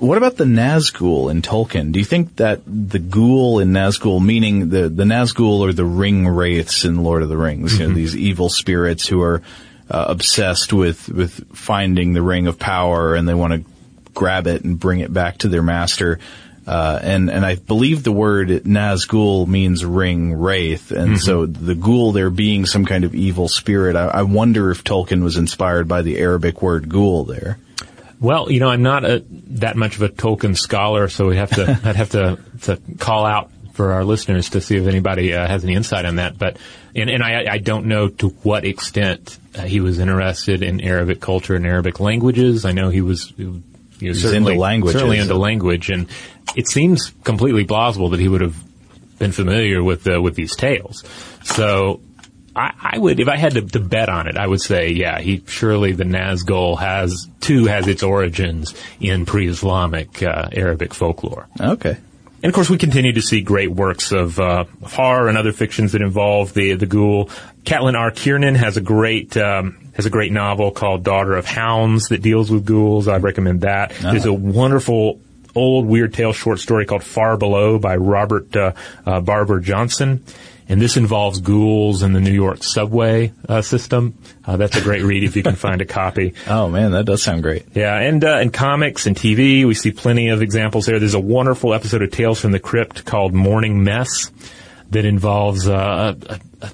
[0.00, 1.92] what about the Nazgul in Tolkien?
[1.92, 6.26] Do you think that the ghoul in Nazgul, meaning the the Nazgul or the ring
[6.26, 7.80] wraiths in Lord of the Rings, mm-hmm.
[7.80, 7.96] you know, mm-hmm.
[7.96, 9.42] these evil spirits who are
[9.90, 13.70] uh, obsessed with with finding the ring of power and they want to
[14.14, 16.18] grab it and bring it back to their master.
[16.66, 21.16] Uh, and and I believe the word Nazgul means ring wraith, and mm-hmm.
[21.16, 23.96] so the ghoul there being some kind of evil spirit.
[23.96, 27.58] I, I, wonder if Tolkien was inspired by the Arabic word ghoul there.
[28.20, 31.50] Well, you know, I'm not a, that much of a Tolkien scholar, so we have
[31.50, 35.46] to I'd have to to call out for our listeners to see if anybody uh,
[35.46, 36.38] has any insight on that.
[36.38, 36.58] But
[36.94, 41.20] and, and I, I don't know to what extent uh, he was interested in Arabic
[41.20, 42.66] culture and Arabic languages.
[42.66, 44.92] I know he was he was certainly, into language.
[44.92, 46.08] Certainly into language, and
[46.54, 48.56] it seems completely plausible that he would have
[49.18, 51.04] been familiar with uh, with these tales.
[51.44, 52.00] So
[52.54, 55.20] I, I, would, if I had to, to, bet on it, I would say, yeah,
[55.20, 61.48] he surely the Nazgul has too has its origins in pre-Islamic uh, Arabic folklore.
[61.60, 61.96] Okay.
[62.42, 65.92] And of course, we continue to see great works of uh, horror and other fictions
[65.92, 67.26] that involve the the ghoul.
[67.64, 68.10] Caitlin R.
[68.10, 72.50] Kiernan has a great um, has a great novel called Daughter of Hounds that deals
[72.50, 73.08] with ghouls.
[73.08, 73.92] I recommend that.
[74.02, 74.10] Oh.
[74.10, 75.20] There's a wonderful
[75.54, 78.72] old weird tale short story called Far Below by Robert uh,
[79.04, 80.24] uh, Barbour Johnson.
[80.70, 84.16] And this involves ghouls in the New York subway uh, system.
[84.44, 86.34] Uh, that's a great read if you can find a copy.
[86.46, 87.66] Oh man, that does sound great.
[87.74, 91.00] Yeah, and uh, in comics and TV, we see plenty of examples there.
[91.00, 94.30] There's a wonderful episode of Tales from the Crypt called Mournin' Mess
[94.90, 96.70] that involves uh, a, a,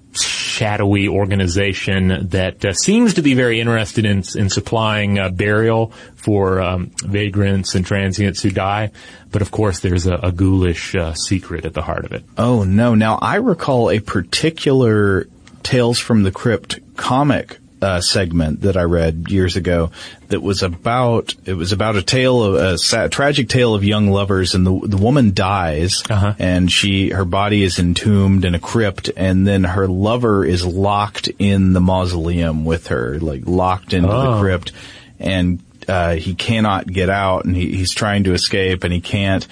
[0.57, 6.61] shadowy organization that uh, seems to be very interested in, in supplying uh, burial for
[6.63, 8.91] um, vagrants and transients who die.
[9.31, 12.25] But of course, there's a, a ghoulish uh, secret at the heart of it.
[12.39, 12.95] Oh no!
[12.95, 15.27] Now I recall a particular
[15.63, 19.93] Tales from the Crypt comic uh, segment that I read years ago
[20.27, 24.09] that was about it was about a tale of a sad, tragic tale of young
[24.09, 26.35] lovers, and the the woman dies, uh-huh.
[26.41, 31.29] and she her body is entombed in a crypt, and then her lover is locked
[31.39, 34.33] in the mausoleum with her, like locked into oh.
[34.33, 34.73] the crypt,
[35.21, 39.47] and uh, he cannot get out, and he, he's trying to escape, and he can't.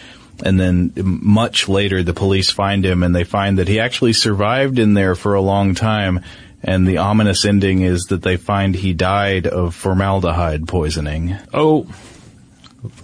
[0.45, 4.81] And then much later, the police find him, and they find that he actually survived
[4.81, 6.25] in there for a long time
[6.65, 11.37] and the ominous ending is that they find he died of formaldehyde poisoning.
[11.53, 11.87] Oh,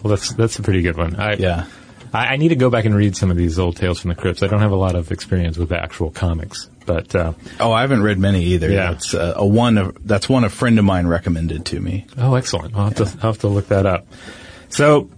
[0.03, 1.17] well, that's that's a pretty good one.
[1.17, 1.67] I, yeah.
[2.13, 4.15] I, I need to go back and read some of these old Tales from the
[4.17, 4.43] Crypts.
[4.43, 7.83] I don't have a lot of experience with the actual comics, but uh, Oh, I
[7.83, 8.69] haven't read many either.
[8.69, 8.93] Yeah.
[8.93, 12.07] That's uh, a one of, that's one a friend of mine recommended to me.
[12.19, 12.75] oh, excellent.
[12.75, 14.07] I'll have, to, I'll have to look that up.
[14.71, 15.09] So,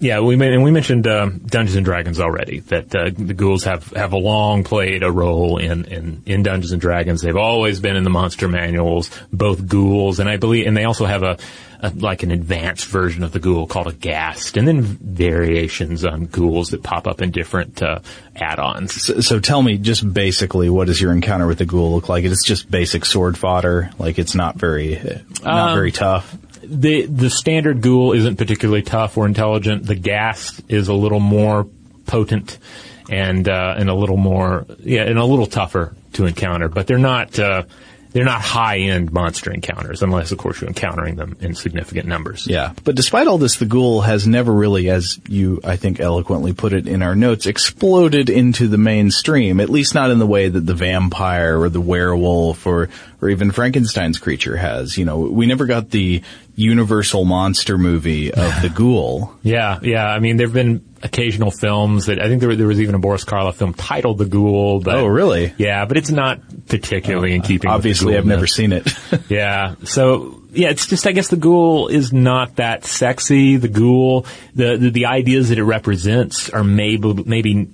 [0.00, 2.60] yeah, we and we mentioned um, Dungeons and Dragons already.
[2.60, 6.80] That uh, the ghouls have have long played a role in, in in Dungeons and
[6.80, 7.20] Dragons.
[7.20, 11.04] They've always been in the monster manuals, both ghouls, and I believe, and they also
[11.04, 11.36] have a,
[11.80, 16.26] a like an advanced version of the ghoul called a ghast, and then variations on
[16.26, 17.98] ghouls that pop up in different uh,
[18.36, 19.02] add-ons.
[19.02, 22.22] So, so tell me just basically what does your encounter with the ghoul look like?
[22.24, 23.90] It's just basic sword fodder.
[23.98, 26.37] Like it's not very, uh, not Um, very tough.
[26.68, 29.86] The the standard ghoul isn't particularly tough or intelligent.
[29.86, 31.66] The ghast is a little more
[32.06, 32.58] potent
[33.08, 36.68] and uh, and a little more yeah and a little tougher to encounter.
[36.68, 37.64] But they're not uh,
[38.12, 42.46] they're not high end monster encounters unless of course you're encountering them in significant numbers.
[42.46, 42.72] Yeah.
[42.84, 46.72] But despite all this, the ghoul has never really, as you, I think, eloquently put
[46.72, 50.66] it in our notes, exploded into the mainstream, at least not in the way that
[50.66, 52.88] the vampire or the werewolf or,
[53.20, 54.96] or even Frankenstein's creature has.
[54.96, 56.22] You know, we never got the
[56.58, 59.32] universal monster movie of the ghoul.
[59.42, 60.06] Yeah, yeah.
[60.06, 63.24] I mean, there've been occasional films that I think there, there was even a Boris
[63.24, 64.80] Karloff film titled The Ghoul.
[64.80, 65.54] But, Oh, really?
[65.56, 67.54] Yeah, but it's not particularly in keeping.
[67.54, 68.88] with the Obviously, I've never seen it.
[69.30, 69.76] Yeah.
[69.84, 73.56] So yeah, it's just I guess the ghoul is not that sexy.
[73.56, 77.68] The ghoul, the the, the ideas that it represents are maybe maybe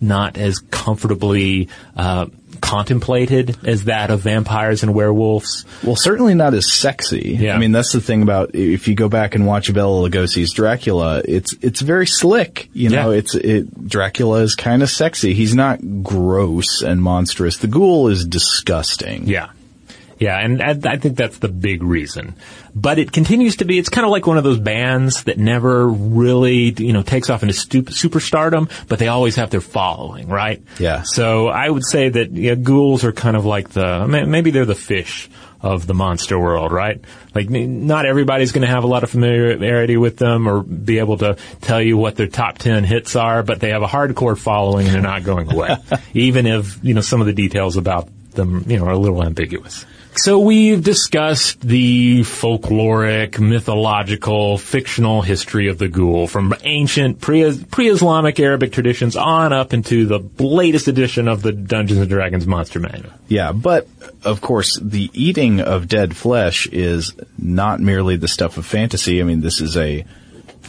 [0.00, 2.26] not as comfortably uh,
[2.60, 5.64] contemplated as that of vampires and werewolves.
[5.82, 7.36] Well, certainly not as sexy.
[7.40, 7.54] Yeah.
[7.54, 11.22] I mean, that's the thing about if you go back and watch Bela Lugosi's Dracula,
[11.24, 12.68] it's it's very slick.
[12.72, 13.18] You know, Yeah.
[13.18, 15.34] it's it Dracula is kind of sexy.
[15.34, 17.56] He's not gross and monstrous.
[17.58, 19.26] The ghoul is disgusting.
[19.26, 19.48] Yeah.
[20.20, 22.34] Yeah, and I, I think that's the big reason.
[22.74, 25.88] But it continues to be, it's kind of like one of those bands that never
[25.88, 30.62] really, you know, takes off into stu- superstardom, but they always have their following, right?
[30.78, 31.02] Yeah.
[31.04, 34.74] So I would say that yeah, ghouls are kind of like the, maybe they're the
[34.74, 35.30] fish
[35.62, 37.02] of the monster world, right?
[37.34, 41.16] Like not everybody's going to have a lot of familiarity with them or be able
[41.18, 44.86] to tell you what their top 10 hits are, but they have a hardcore following
[44.86, 45.76] and they're not going away.
[46.14, 49.22] Even if, you know, some of the details about them, you know, are a little
[49.24, 49.86] ambiguous.
[50.16, 58.38] So we've discussed the folkloric, mythological, fictional history of the ghoul from ancient pre- pre-Islamic
[58.40, 63.12] Arabic traditions on up into the latest edition of the Dungeons and Dragons Monster Manual.
[63.28, 63.88] Yeah, but
[64.24, 69.20] of course, the eating of dead flesh is not merely the stuff of fantasy.
[69.20, 70.04] I mean, this is a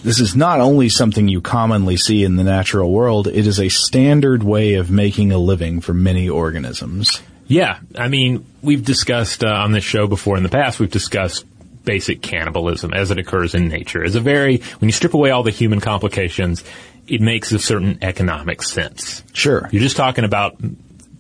[0.04, 3.70] this is not only something you commonly see in the natural world, it is a
[3.70, 7.22] standard way of making a living for many organisms.
[7.52, 11.44] Yeah, I mean, we've discussed uh, on this show before in the past, we've discussed
[11.84, 14.06] basic cannibalism as it occurs in nature.
[14.06, 16.64] As a very, when you strip away all the human complications,
[17.10, 19.22] it makes a certain economic sense.
[19.34, 19.68] Sure.
[19.70, 20.56] You're just talking about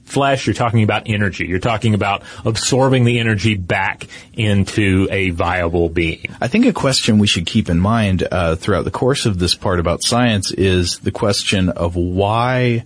[0.06, 5.89] flesh, you're talking about energy, you're talking about absorbing the energy back into a viable
[5.89, 6.34] being.
[6.39, 9.54] I think a question we should keep in mind uh, throughout the course of this
[9.54, 12.86] part about science is the question of why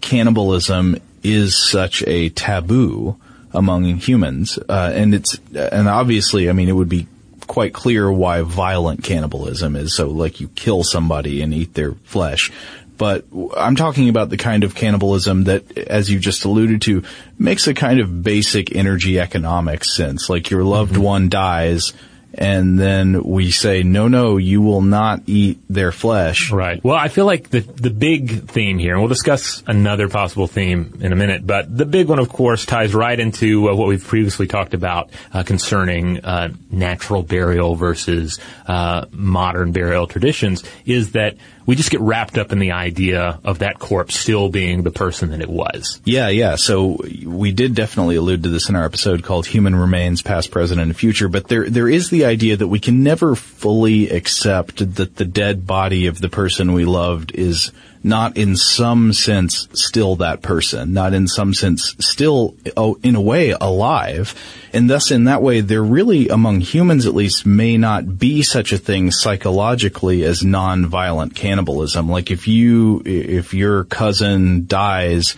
[0.00, 1.00] cannibalism
[1.32, 3.16] is such a taboo
[3.52, 7.06] among humans, uh, and it's and obviously, I mean, it would be
[7.46, 9.94] quite clear why violent cannibalism is.
[9.94, 12.50] So, like, you kill somebody and eat their flesh.
[12.98, 17.02] But I'm talking about the kind of cannibalism that, as you just alluded to,
[17.38, 20.30] makes a kind of basic energy economics sense.
[20.30, 21.92] Like your loved one dies,
[22.36, 26.52] and then we say, no, no, you will not eat their flesh.
[26.52, 26.82] Right.
[26.84, 30.98] Well, I feel like the the big theme here, and we'll discuss another possible theme
[31.00, 34.04] in a minute, but the big one, of course, ties right into uh, what we've
[34.04, 41.36] previously talked about uh, concerning uh, natural burial versus uh, modern burial traditions, is that
[41.66, 45.30] we just get wrapped up in the idea of that corpse still being the person
[45.30, 46.00] that it was.
[46.04, 46.54] Yeah, yeah.
[46.54, 50.80] So we did definitely allude to this in our episode called Human Remains, Past, Present,
[50.80, 55.16] and Future, but there, there is the idea that we can never fully accept that
[55.16, 57.72] the dead body of the person we loved is
[58.06, 63.20] not in some sense still that person, not in some sense still, oh, in a
[63.20, 64.34] way, alive.
[64.72, 68.72] And thus in that way, there really, among humans at least, may not be such
[68.72, 72.08] a thing psychologically as non-violent cannibalism.
[72.08, 75.36] Like if you, if your cousin dies,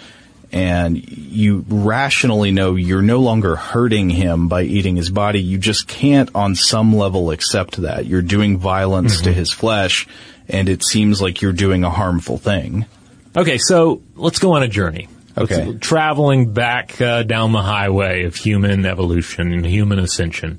[0.50, 5.42] and you rationally know you're no longer hurting him by eating his body.
[5.42, 8.06] You just can't on some level accept that.
[8.06, 9.24] You're doing violence mm-hmm.
[9.24, 10.06] to his flesh
[10.48, 12.86] and it seems like you're doing a harmful thing.
[13.36, 15.08] Okay, so let's go on a journey.
[15.36, 15.78] Let's- Okay.
[15.78, 20.58] traveling back uh, down the highway of human evolution and human ascension.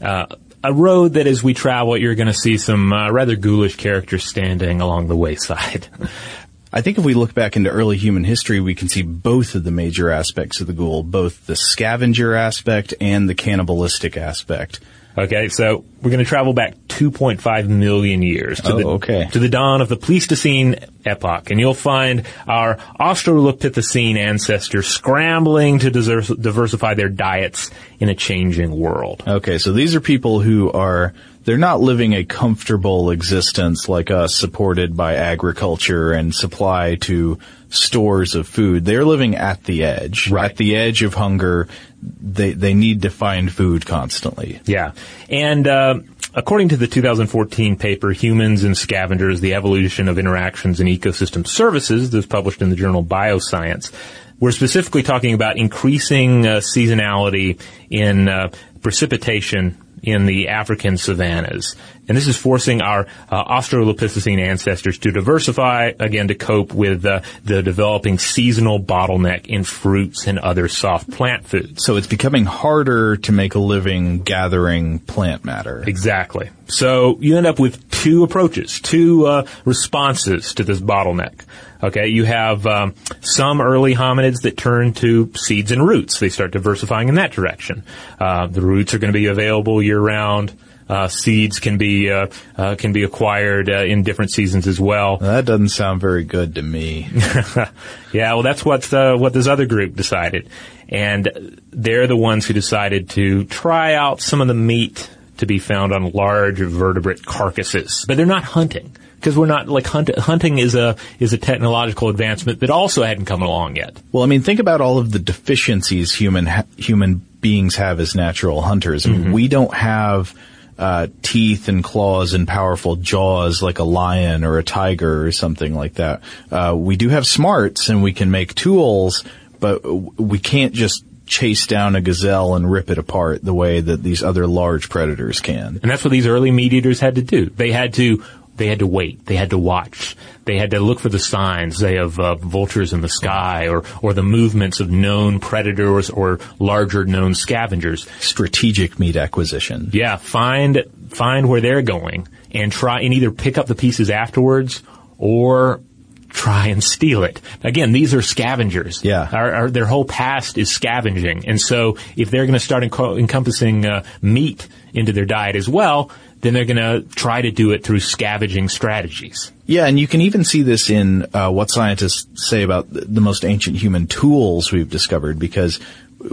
[0.00, 3.36] Uh, a a road that as we travel, you're going to see some uh, rather
[3.36, 5.86] ghoulish characters standing along the wayside.
[6.72, 9.62] I think if we look back into early human history, we can see both of
[9.64, 14.80] the major aspects of the ghoul, both the scavenger aspect and the cannibalistic aspect.
[15.16, 19.28] Okay, so we're going to travel back 2.5 million years to, Oh, the, okay.
[19.32, 25.90] to the dawn of the Pleistocene epoch, and you'll find our Australopithecine ancestors scrambling to
[25.90, 27.70] diversify their diets
[28.00, 29.22] in a changing world.
[29.26, 31.14] Okay, so these are people who are,
[31.48, 37.38] they're not living a comfortable existence like us, supported by agriculture and supply to
[37.70, 38.84] stores of food.
[38.84, 40.30] They're living at the edge.
[40.30, 40.50] Right.
[40.50, 41.66] At the edge of hunger.
[42.02, 44.60] They, they need to find food constantly.
[44.66, 44.92] Yeah.
[45.30, 46.00] And uh,
[46.34, 52.10] according to the 2014 paper, Humans and Scavengers, The Evolution of Interactions and Ecosystem Services,
[52.10, 53.90] that's published in the journal Bioscience,
[54.38, 58.50] we're specifically talking about increasing uh, seasonality in uh,
[58.82, 61.76] precipitation in the African savannas.
[62.08, 67.20] And this is forcing our uh, Australopithecine ancestors to diversify, again, to cope with uh,
[67.44, 71.84] the developing seasonal bottleneck in fruits and other soft plant foods.
[71.84, 75.84] So it's becoming harder to make a living gathering plant matter.
[75.86, 76.50] Exactly.
[76.66, 81.42] So you end up with two approaches, two uh, responses to this bottleneck.
[81.82, 86.18] Okay, you have um, some early hominids that turn to seeds and roots.
[86.18, 87.84] They start diversifying in that direction.
[88.18, 90.54] Uh, the roots are going to be available year round.
[90.88, 95.18] Uh, seeds can be uh, uh, can be acquired uh, in different seasons as well.
[95.18, 97.08] That doesn't sound very good to me.
[98.12, 100.48] yeah, well, that's what uh, what this other group decided,
[100.88, 105.58] and they're the ones who decided to try out some of the meat to be
[105.58, 110.58] found on large vertebrate carcasses, but they're not hunting because we're not like hunt- hunting
[110.58, 114.00] is a is a technological advancement that also hadn't come along yet.
[114.12, 118.14] Well, I mean, think about all of the deficiencies human ha- human beings have as
[118.14, 119.06] natural hunters.
[119.06, 120.34] I mean, we don't have
[120.78, 125.74] uh, teeth and claws and powerful jaws like a lion or a tiger or something
[125.74, 126.22] like that.
[126.50, 129.24] Uh, we do have smarts and we can make tools,
[129.58, 134.02] but we can't just chase down a gazelle and rip it apart the way that
[134.02, 135.78] these other large predators can.
[135.82, 137.46] And that's what these early meat eaters had to do.
[137.46, 138.24] They had to
[138.58, 139.24] they had to wait.
[139.26, 140.16] They had to watch.
[140.44, 143.84] They had to look for the signs, say, of uh, vultures in the sky or,
[144.02, 148.08] or the movements of known predators or larger known scavengers.
[148.20, 149.90] Strategic meat acquisition.
[149.92, 154.82] Yeah, find, find where they're going and try and either pick up the pieces afterwards
[155.18, 155.80] or
[156.28, 157.40] try and steal it.
[157.64, 159.02] Again, these are scavengers.
[159.02, 159.28] Yeah.
[159.32, 161.48] Our, our, their whole past is scavenging.
[161.48, 165.68] And so if they're going to start enco- encompassing uh, meat into their diet as
[165.68, 166.10] well,
[166.40, 169.50] then they're going to try to do it through scavenging strategies.
[169.66, 173.44] Yeah, and you can even see this in uh, what scientists say about the, most
[173.44, 175.38] ancient human tools we've discovered.
[175.38, 175.78] Because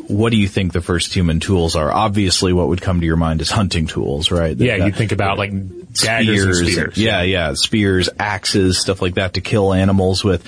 [0.07, 1.91] what do you think the first human tools are?
[1.91, 4.55] Obviously, what would come to your mind is hunting tools, right?
[4.55, 5.51] Yeah, you think about like
[5.93, 6.97] daggers and spears.
[6.97, 10.47] Yeah, yeah, spears, axes, stuff like that to kill animals with.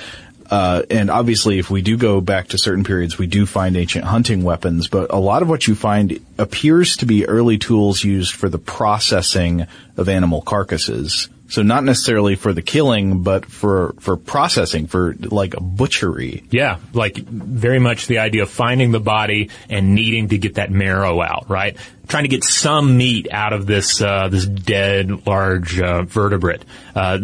[0.50, 4.06] Uh, and obviously, if we do go back to certain periods, we do find ancient
[4.06, 4.88] hunting weapons.
[4.88, 8.60] But a lot of what you find appears to be early tools used for the
[8.60, 9.68] processing
[9.98, 11.30] of animal carcasses.
[11.50, 16.43] So not necessarily for the killing, but for for processing, for like a butchery.
[16.50, 20.72] Yeah, like very much the idea of finding the body and needing to get that
[20.72, 21.78] marrow out, right?
[22.08, 26.64] Trying to get some meat out of this uh, this dead large uh, vertebrate
[26.95, 27.20] uh,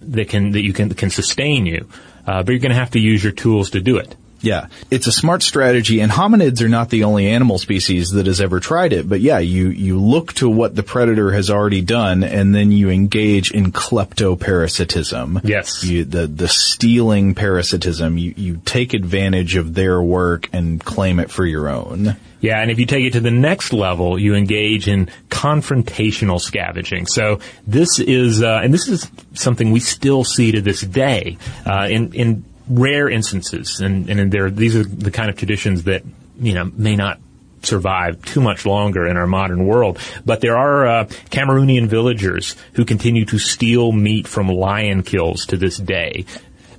[0.00, 1.88] that can that you can can sustain you,
[2.26, 4.16] uh, but you're going to have to use your tools to do it.
[4.42, 8.40] Yeah, it's a smart strategy, and hominids are not the only animal species that has
[8.40, 9.08] ever tried it.
[9.08, 12.88] But yeah, you you look to what the predator has already done, and then you
[12.90, 15.42] engage in kleptoparasitism.
[15.44, 15.84] Yes.
[15.84, 18.16] you, the the stealing parasitism.
[18.16, 22.16] You you take advantage of their work and claim it for your own.
[22.40, 27.06] Yeah, and if you take it to the next level, you engage in confrontational scavenging.
[27.06, 31.36] So this is, uh, and this is something we still see to this day
[31.66, 36.02] uh, in in rare instances, and and there these are the kind of traditions that
[36.38, 37.20] you know may not
[37.62, 39.98] survive too much longer in our modern world.
[40.24, 45.56] But there are uh, Cameroonian villagers who continue to steal meat from lion kills to
[45.56, 46.24] this day.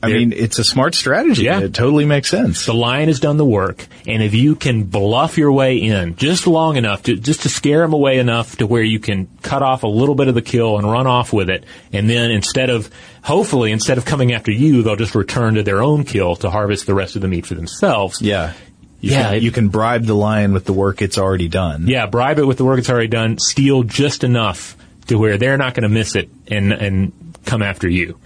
[0.03, 1.43] I They're- mean, it's a smart strategy.
[1.43, 1.59] Yeah.
[1.59, 2.65] It totally makes sense.
[2.65, 6.47] the lion has done the work, and if you can bluff your way in just
[6.47, 9.83] long enough to just to scare him away enough to where you can cut off
[9.83, 12.89] a little bit of the kill and run off with it, and then instead of
[13.23, 16.87] hopefully instead of coming after you, they'll just return to their own kill to harvest
[16.87, 18.21] the rest of the meat for themselves.
[18.21, 18.53] Yeah.
[19.01, 21.85] You Yeah, Can, it- you can bribe the lion with the work it's already done.
[21.87, 24.75] Yeah, bribe it with the work it's already done, steal just enough
[25.07, 27.11] to where they're not going to miss it and and
[27.45, 28.17] come after you.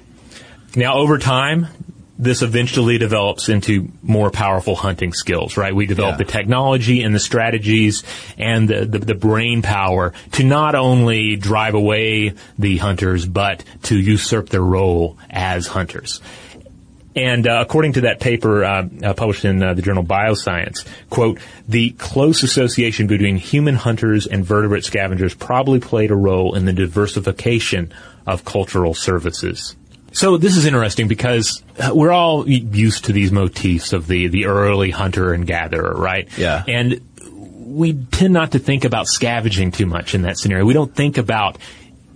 [0.76, 1.68] Now, over time,
[2.18, 5.76] this eventually develops into more powerful hunting skills, right?
[5.76, 6.26] We develop Yeah.
[6.26, 8.04] the technology and the strategies
[8.38, 14.00] and the, the, the brain power to not only drive away the hunters, but to
[14.00, 16.22] usurp their role as hunters.
[17.18, 21.40] And uh, according to that paper uh, uh, published in uh, the journal Bioscience, quote,
[21.68, 26.74] the close association between human hunters and vertebrate scavengers probably played a role in the
[26.74, 27.94] diversification
[28.28, 29.78] of cultural services.
[30.16, 34.46] So this is interesting because uh, we're all used to these motifs of the, the
[34.46, 36.30] early hunter and gatherer, right?
[36.38, 36.64] Yeah.
[36.66, 37.02] And
[37.66, 40.64] we tend not to think about scavenging too much in that scenario.
[40.64, 41.58] We don't think about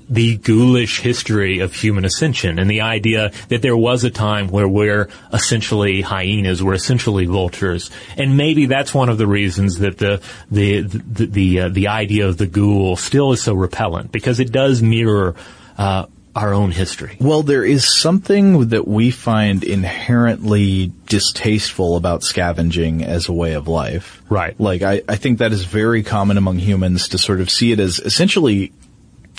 [0.10, 4.68] the ghoulish history of human ascension and the idea that there was a time where
[4.68, 10.22] we're essentially hyenas, we're essentially vultures, and maybe that's one of the reasons that the
[10.50, 14.54] the the the, uh, the idea of the ghoul still is so repellent because it
[14.54, 15.36] does mirror
[15.78, 17.18] uh, our own history.
[17.20, 23.68] Well, there is something that we find inherently distasteful about scavenging as a way of
[23.68, 24.22] life.
[24.30, 24.60] Right.
[24.60, 27.80] Like, I, I think that is very common among humans to sort of see it
[27.80, 28.72] as essentially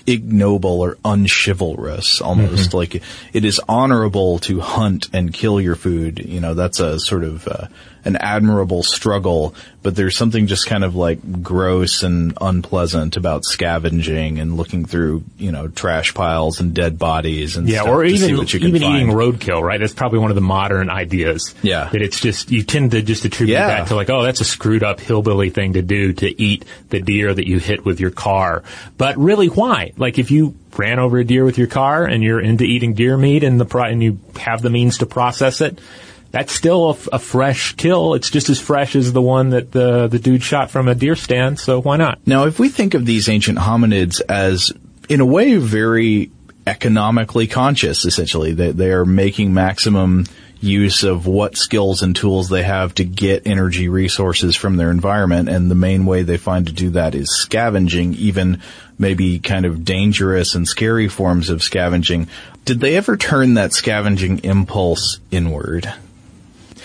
[0.06, 3.02] ignoble or unchivalrous almost like
[3.34, 7.46] it is honorable to hunt and kill your food you know that's a sort of
[7.46, 7.66] uh,
[8.04, 14.38] an admirable struggle but there's something just kind of like gross and unpleasant about scavenging
[14.38, 18.36] and looking through you know trash piles and dead bodies and Yeah, stuff or even
[18.36, 18.96] what you can even find.
[18.96, 19.80] eating roadkill, right?
[19.80, 21.54] That's probably one of the modern ideas.
[21.62, 21.88] Yeah.
[21.92, 23.68] that it's just you tend to just attribute Yeah.
[23.68, 27.00] that to like, oh, that's a screwed up hillbilly thing to do to eat the
[27.00, 28.62] deer that you hit with your car.
[28.98, 29.92] But really, why?
[29.96, 33.16] Like, if you ran over a deer with your car and you're into eating deer
[33.16, 35.78] meat and the pro- and you have the means to process it.
[36.30, 38.14] That's still a, f- a fresh kill.
[38.14, 41.16] It's just as fresh as the one that the the dude shot from a deer
[41.16, 41.58] stand.
[41.58, 42.24] So why not?
[42.26, 44.72] Now, if we think of these ancient hominids as,
[45.08, 46.30] in a way, very
[46.66, 50.24] economically conscious, essentially, they, they are making maximum
[50.60, 55.48] use of what skills and tools they have to get energy resources from their environment,
[55.48, 58.60] and the main way they find to do that is scavenging, even
[58.98, 62.28] maybe kind of dangerous and scary forms of scavenging.
[62.66, 65.92] Did they ever turn that scavenging impulse inward?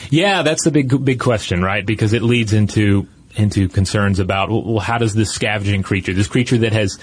[0.09, 1.85] Yeah, that's the big big question, right?
[1.85, 6.59] Because it leads into into concerns about well, how does this scavenging creature, this creature
[6.59, 6.99] that has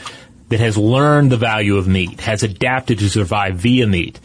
[0.48, 4.20] that has learned the value of meat, has adapted to survive via meat,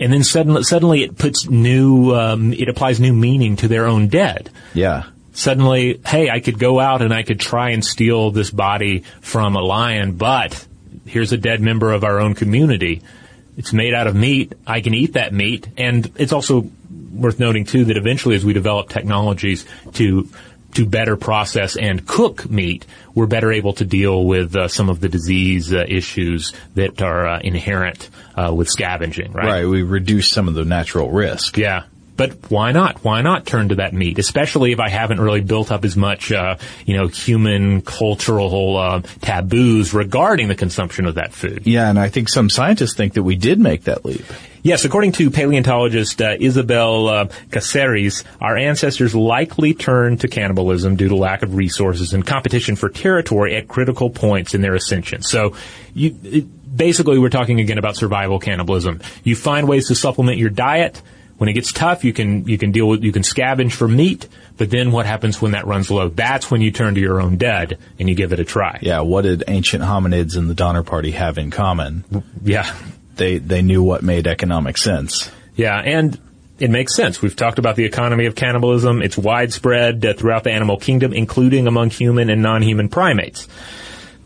[0.00, 4.08] and then suddenly suddenly it puts new um, it applies new meaning to their own
[4.08, 4.50] dead.
[4.74, 5.04] Yeah.
[5.32, 9.54] Suddenly, hey, I could go out and I could try and steal this body from
[9.54, 10.66] a lion, but
[11.06, 13.02] here's a dead member of our own community.
[13.56, 14.52] It's made out of meat.
[14.66, 15.68] I can eat that meat.
[15.76, 16.70] And it's also
[17.12, 20.28] worth noting too that eventually as we develop technologies to
[20.74, 22.84] to better process and cook meat,
[23.14, 27.26] we're better able to deal with uh, some of the disease uh, issues that are
[27.26, 29.46] uh, inherent uh, with scavenging, right?
[29.46, 29.64] Right.
[29.66, 31.56] We reduce some of the natural risk.
[31.56, 31.84] Yeah.
[32.18, 33.04] But why not?
[33.04, 34.18] Why not turn to that meat?
[34.18, 39.02] Especially if I haven't really built up as much, uh, you know, human cultural uh,
[39.20, 41.62] taboos regarding the consumption of that food.
[41.64, 44.24] Yeah, and I think some scientists think that we did make that leap.
[44.64, 51.08] Yes, according to paleontologist uh, Isabel uh, Caceres, our ancestors likely turned to cannibalism due
[51.08, 55.22] to lack of resources and competition for territory at critical points in their ascension.
[55.22, 55.54] So,
[55.94, 59.00] you it, basically, we're talking again about survival cannibalism.
[59.22, 61.00] You find ways to supplement your diet.
[61.38, 64.28] When it gets tough, you can you can deal with you can scavenge for meat.
[64.56, 66.08] But then, what happens when that runs low?
[66.08, 68.78] That's when you turn to your own dead and you give it a try.
[68.82, 72.04] Yeah, what did ancient hominids and the Donner Party have in common?
[72.42, 72.74] Yeah.
[73.14, 75.30] They they knew what made economic sense.
[75.54, 76.18] Yeah, and
[76.58, 77.22] it makes sense.
[77.22, 79.00] We've talked about the economy of cannibalism.
[79.00, 83.46] It's widespread uh, throughout the animal kingdom, including among human and non-human primates.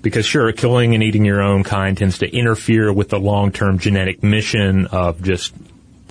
[0.01, 4.23] Because sure, killing and eating your own kind tends to interfere with the long-term genetic
[4.23, 5.55] mission of just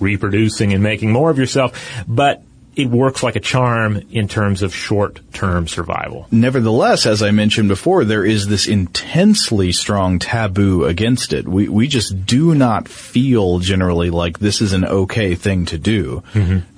[0.02, 2.42] reproducing and making more of yourself, but
[2.74, 6.26] it works like a charm in terms of short-term survival.
[6.30, 11.46] Nevertheless, as I mentioned before, there is this intensely strong taboo against it.
[11.46, 16.22] We we just do not feel generally like this is an okay thing to do,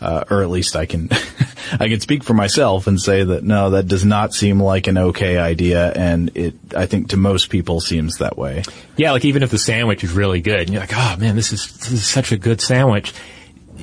[0.01, 1.09] uh, or at least I can
[1.73, 4.99] I can speak for myself and say that no, that does not seem like an
[4.99, 8.65] okay idea, and it I think to most people seems that way.
[8.97, 11.53] Yeah, like even if the sandwich is really good, and you're like, oh man, this
[11.53, 13.15] is this is such a good sandwich.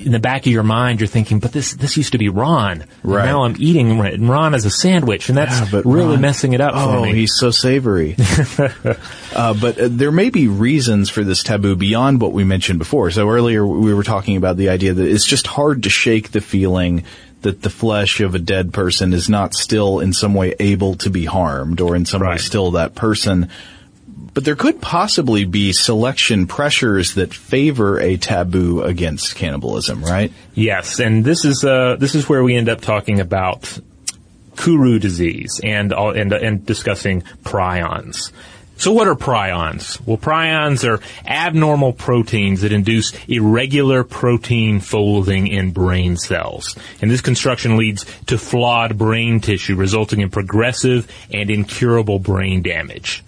[0.05, 2.85] In the back of your mind, you're thinking, but this this used to be Ron.
[3.03, 3.25] Right.
[3.25, 6.53] now I'm eating it, and Ron as a sandwich, and that's Yeah, really Ron- messing
[6.53, 7.11] it up oh, for me.
[7.11, 8.15] Oh, he's so savory.
[9.35, 13.11] uh, but uh, there may be reasons for this taboo beyond what we mentioned before.
[13.11, 16.41] So earlier we were talking about the idea that it's just hard to shake the
[16.41, 17.03] feeling
[17.41, 21.09] that the flesh of a dead person is not still in some way able to
[21.09, 23.49] be harmed or in some way still that person
[24.33, 30.31] But there could possibly be selection pressures that favor a taboo against cannibalism, right?
[30.53, 33.77] Yes, and this is uh, this is where we end up talking about
[34.55, 38.31] Kuru disease and and and discussing prions.
[38.81, 40.03] So what are prions?
[40.07, 46.75] Well, prions are abnormal proteins that induce irregular protein folding in brain cells.
[46.99, 53.23] And this construction leads to flawed brain tissue, resulting in progressive and incurable brain damage.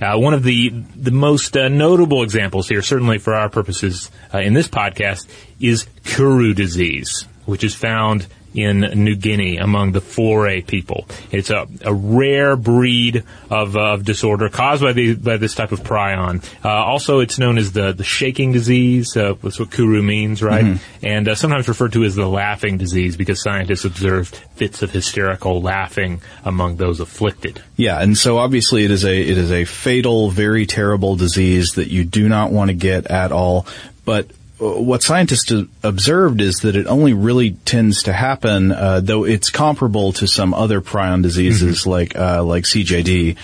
[0.00, 4.38] Uh, one of the the most uh, notable examples here, certainly for our purposes uh,
[4.38, 5.26] in this podcast,
[5.60, 8.26] is Kuru disease, which is found
[8.56, 11.06] in New Guinea among the Fore people.
[11.30, 15.72] It's a, a rare breed of, uh, of disorder caused by the by this type
[15.72, 16.42] of prion.
[16.64, 19.16] Uh, also, it's known as the the shaking disease.
[19.16, 20.64] Uh, that's what Kuru means, right?
[20.64, 21.06] Mm-hmm.
[21.06, 25.60] And uh, sometimes referred to as the laughing disease because scientists observed fits of hysterical
[25.60, 27.62] laughing among those afflicted.
[27.76, 31.88] Yeah, and so obviously it is a it is a fatal, very terrible disease that
[31.88, 33.66] you do not want to get at all.
[34.04, 35.52] But what scientists
[35.82, 40.54] observed is that it only really tends to happen, uh, though it's comparable to some
[40.54, 41.90] other prion diseases mm-hmm.
[41.90, 43.36] like uh, like CJD,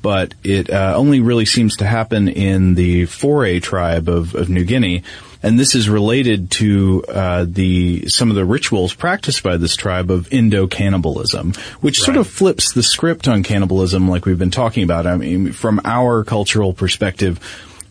[0.00, 4.64] but it uh, only really seems to happen in the Fore tribe of, of New
[4.64, 5.02] Guinea,
[5.42, 10.10] and this is related to uh, the some of the rituals practiced by this tribe
[10.10, 12.04] of endocannibalism, which right.
[12.04, 15.06] sort of flips the script on cannibalism, like we've been talking about.
[15.06, 17.40] I mean, from our cultural perspective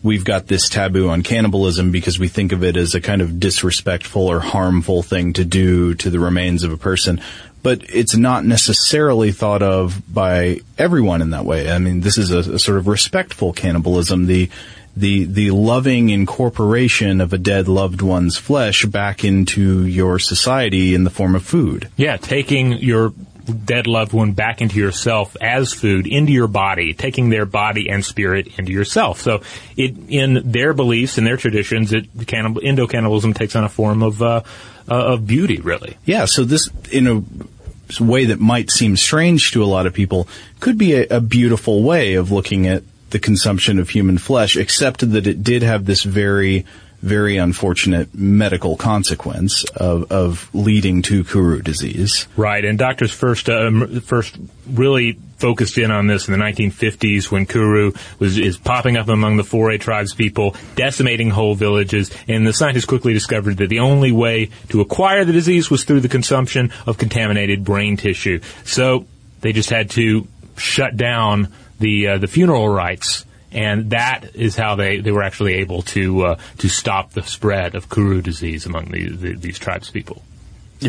[0.02, 3.38] we've got this taboo on cannibalism because we think of it as a kind of
[3.38, 7.20] disrespectful or harmful thing to do to the remains of a person.
[7.62, 11.70] But it's not necessarily thought of by everyone in that way.
[11.70, 14.26] I mean, this is a, a sort of respectful cannibalism.
[14.26, 14.48] The
[14.96, 21.04] the the loving incorporation of a dead loved one's flesh back into your society in
[21.04, 21.88] the form of food.
[21.96, 23.12] Yeah, taking your
[23.52, 28.04] dead loved one back into yourself as food, into your body, taking their body and
[28.04, 29.20] spirit into yourself.
[29.20, 29.42] So
[29.76, 34.22] it, in their beliefs and their traditions, it, cannibal, endocannibalism takes on a form of,
[34.22, 34.42] uh,
[34.88, 35.96] uh, of beauty, really.
[36.04, 40.28] Yeah, so this, in a way that might seem strange to a lot of people,
[40.60, 45.10] could be a, a beautiful way of looking at the consumption of human flesh, except
[45.10, 46.64] that it did have this very
[47.02, 52.26] very unfortunate medical consequence of, of leading to Kuru disease.
[52.36, 53.70] Right, and doctors first uh,
[54.02, 54.36] first
[54.68, 59.36] really focused in on this in the 1950s when Kuru was is popping up among
[59.36, 64.12] the Fore tribes people, decimating whole villages, and the scientists quickly discovered that the only
[64.12, 68.40] way to acquire the disease was through the consumption of contaminated brain tissue.
[68.64, 69.06] So
[69.40, 70.26] they just had to
[70.56, 71.48] shut down
[71.78, 76.22] the uh, the funeral rites and that is how they, they were actually able to
[76.22, 80.22] uh, to stop the spread of Kuru disease among the, the, these tribes people.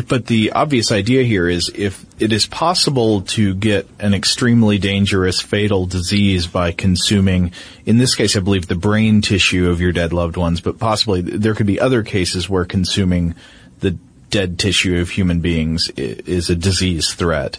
[0.08, 5.40] But the obvious idea here is if it is possible to get an extremely dangerous
[5.40, 7.52] fatal disease by consuming,
[7.84, 11.20] in this case, I believe the brain tissue of your dead loved ones, but possibly
[11.20, 13.34] there could be other cases where consuming
[13.80, 13.98] the
[14.30, 17.58] dead tissue of human beings is a disease threat.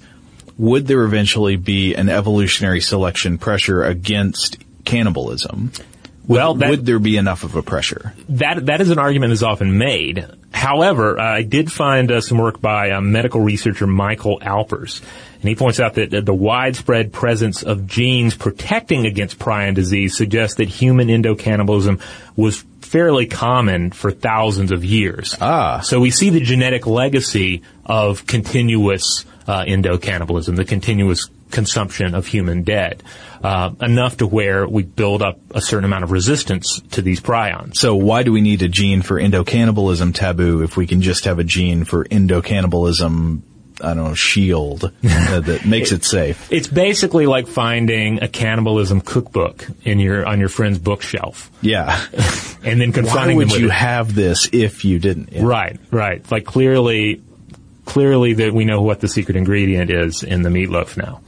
[0.58, 5.71] Would there eventually be an evolutionary selection pressure against cannibalism.
[6.27, 8.13] Would, well, that, would there be enough of a pressure?
[8.29, 10.25] That that is an argument that's often made.
[10.53, 15.01] However, I did find uh, some work by uh, medical researcher Michael Alpers,
[15.41, 20.57] and he points out that the widespread presence of genes protecting against prion disease suggests
[20.57, 22.01] that human endocannibalism
[22.38, 25.36] was fairly common for thousands of years.
[25.41, 25.81] Ah.
[25.81, 32.63] So we see the genetic legacy of continuous uh, endocannibalism, the continuous consumption of human
[32.63, 33.03] dead
[33.43, 37.75] uh, enough to where we build up a certain amount of resistance to these prions.
[37.75, 41.39] So why do we need a gene for endocannibalism taboo if we can just have
[41.39, 43.41] a gene for endocannibalism
[43.81, 46.51] I don't know, shield uh, that makes it, it, safe.
[46.51, 51.51] It's basically like finding a cannibalism cookbook in your on your friend's bookshelf.
[51.61, 51.99] Yeah,
[52.63, 53.73] and then confronting Why would you it.
[53.73, 55.33] have this if you didn't?
[55.33, 55.43] Yeah.
[55.43, 56.31] Right, right.
[56.31, 57.23] Like clearly,
[57.83, 61.21] clearly that we know what the secret ingredient is in the meatloaf now.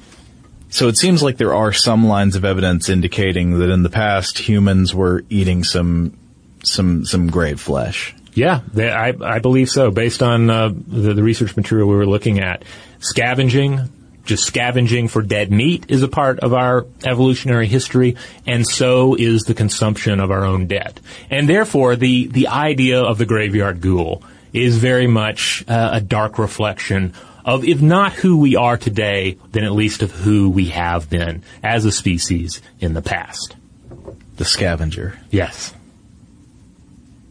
[0.70, 4.38] So it seems like there are some lines of evidence indicating that in the past
[4.38, 6.18] humans were eating some
[6.64, 8.16] some some grave flesh.
[8.34, 9.92] Yeah, they, I I believe so.
[9.92, 12.64] Based on uh, the, the research material we were looking at,
[13.00, 13.90] scavenging,
[14.26, 19.44] just scavenging for dead meat is a part of our evolutionary history, and so is
[19.44, 21.00] the consumption of our own dead.
[21.30, 26.38] And therefore, the the idea of the graveyard ghoul is very much uh, a dark
[26.38, 27.14] reflection
[27.46, 31.44] of, if not who we are today, then at least of who we have been
[31.64, 33.56] as a species in the past.
[34.38, 35.18] The scavenger.
[35.30, 35.74] Yes.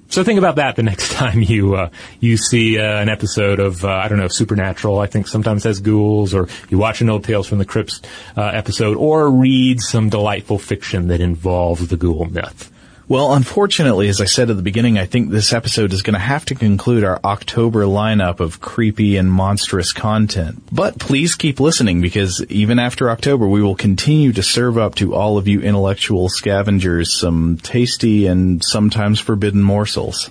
[0.08, 1.90] So think about that the next time you uh,
[2.20, 5.00] you see uh, an episode of uh, I don't know Supernatural.
[5.00, 8.00] I think sometimes has ghouls, or you watch an old Tales from the Crypts
[8.36, 12.70] uh, episode, or read some delightful fiction that involves the ghoul myth.
[13.06, 16.20] Well, unfortunately, as I said at the beginning, I think this episode is going to
[16.20, 20.62] have to conclude our October lineup of creepy and monstrous content.
[20.72, 25.14] But please keep listening because even after October, we will continue to serve up to
[25.14, 30.30] all of you intellectual scavengers some tasty and sometimes forbidden morsels.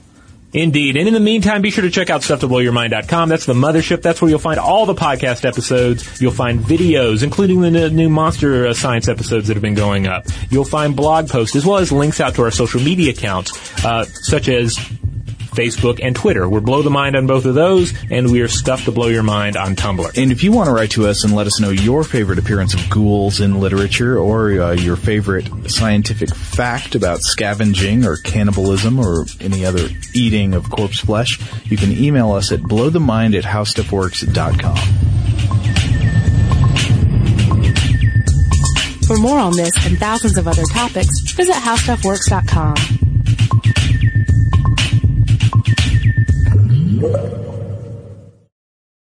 [0.54, 0.98] Indeed.
[0.98, 3.30] And in the meantime, be sure to check out stufftoblowyourmind.com.
[3.30, 4.02] That's the mothership.
[4.02, 6.22] That's where you'll find all the podcast episodes.
[6.22, 10.28] You'll find videos, including the new monster uh, science episodes that have been going up.
[10.50, 14.06] You'll find blog posts as well as links out to our social media accounts, uh,
[14.06, 14.78] such as
[15.54, 16.48] Facebook, and Twitter.
[16.48, 19.24] We're Blow the Mind on both of those, and we are Stuff to Blow Your
[19.24, 20.18] Mind on Tumblr.
[20.18, 22.74] And if you want to write to us and let us know your favorite appearance
[22.74, 29.26] of ghouls in literature or uh, your favorite scientific fact about scavenging or cannibalism or
[29.40, 34.78] any other eating of corpse flesh, you can email us at blowthemind at howstuffworks.com.
[39.08, 43.13] For more on this and thousands of other topics, visit howstuffworks.com.
[47.02, 47.43] Thank.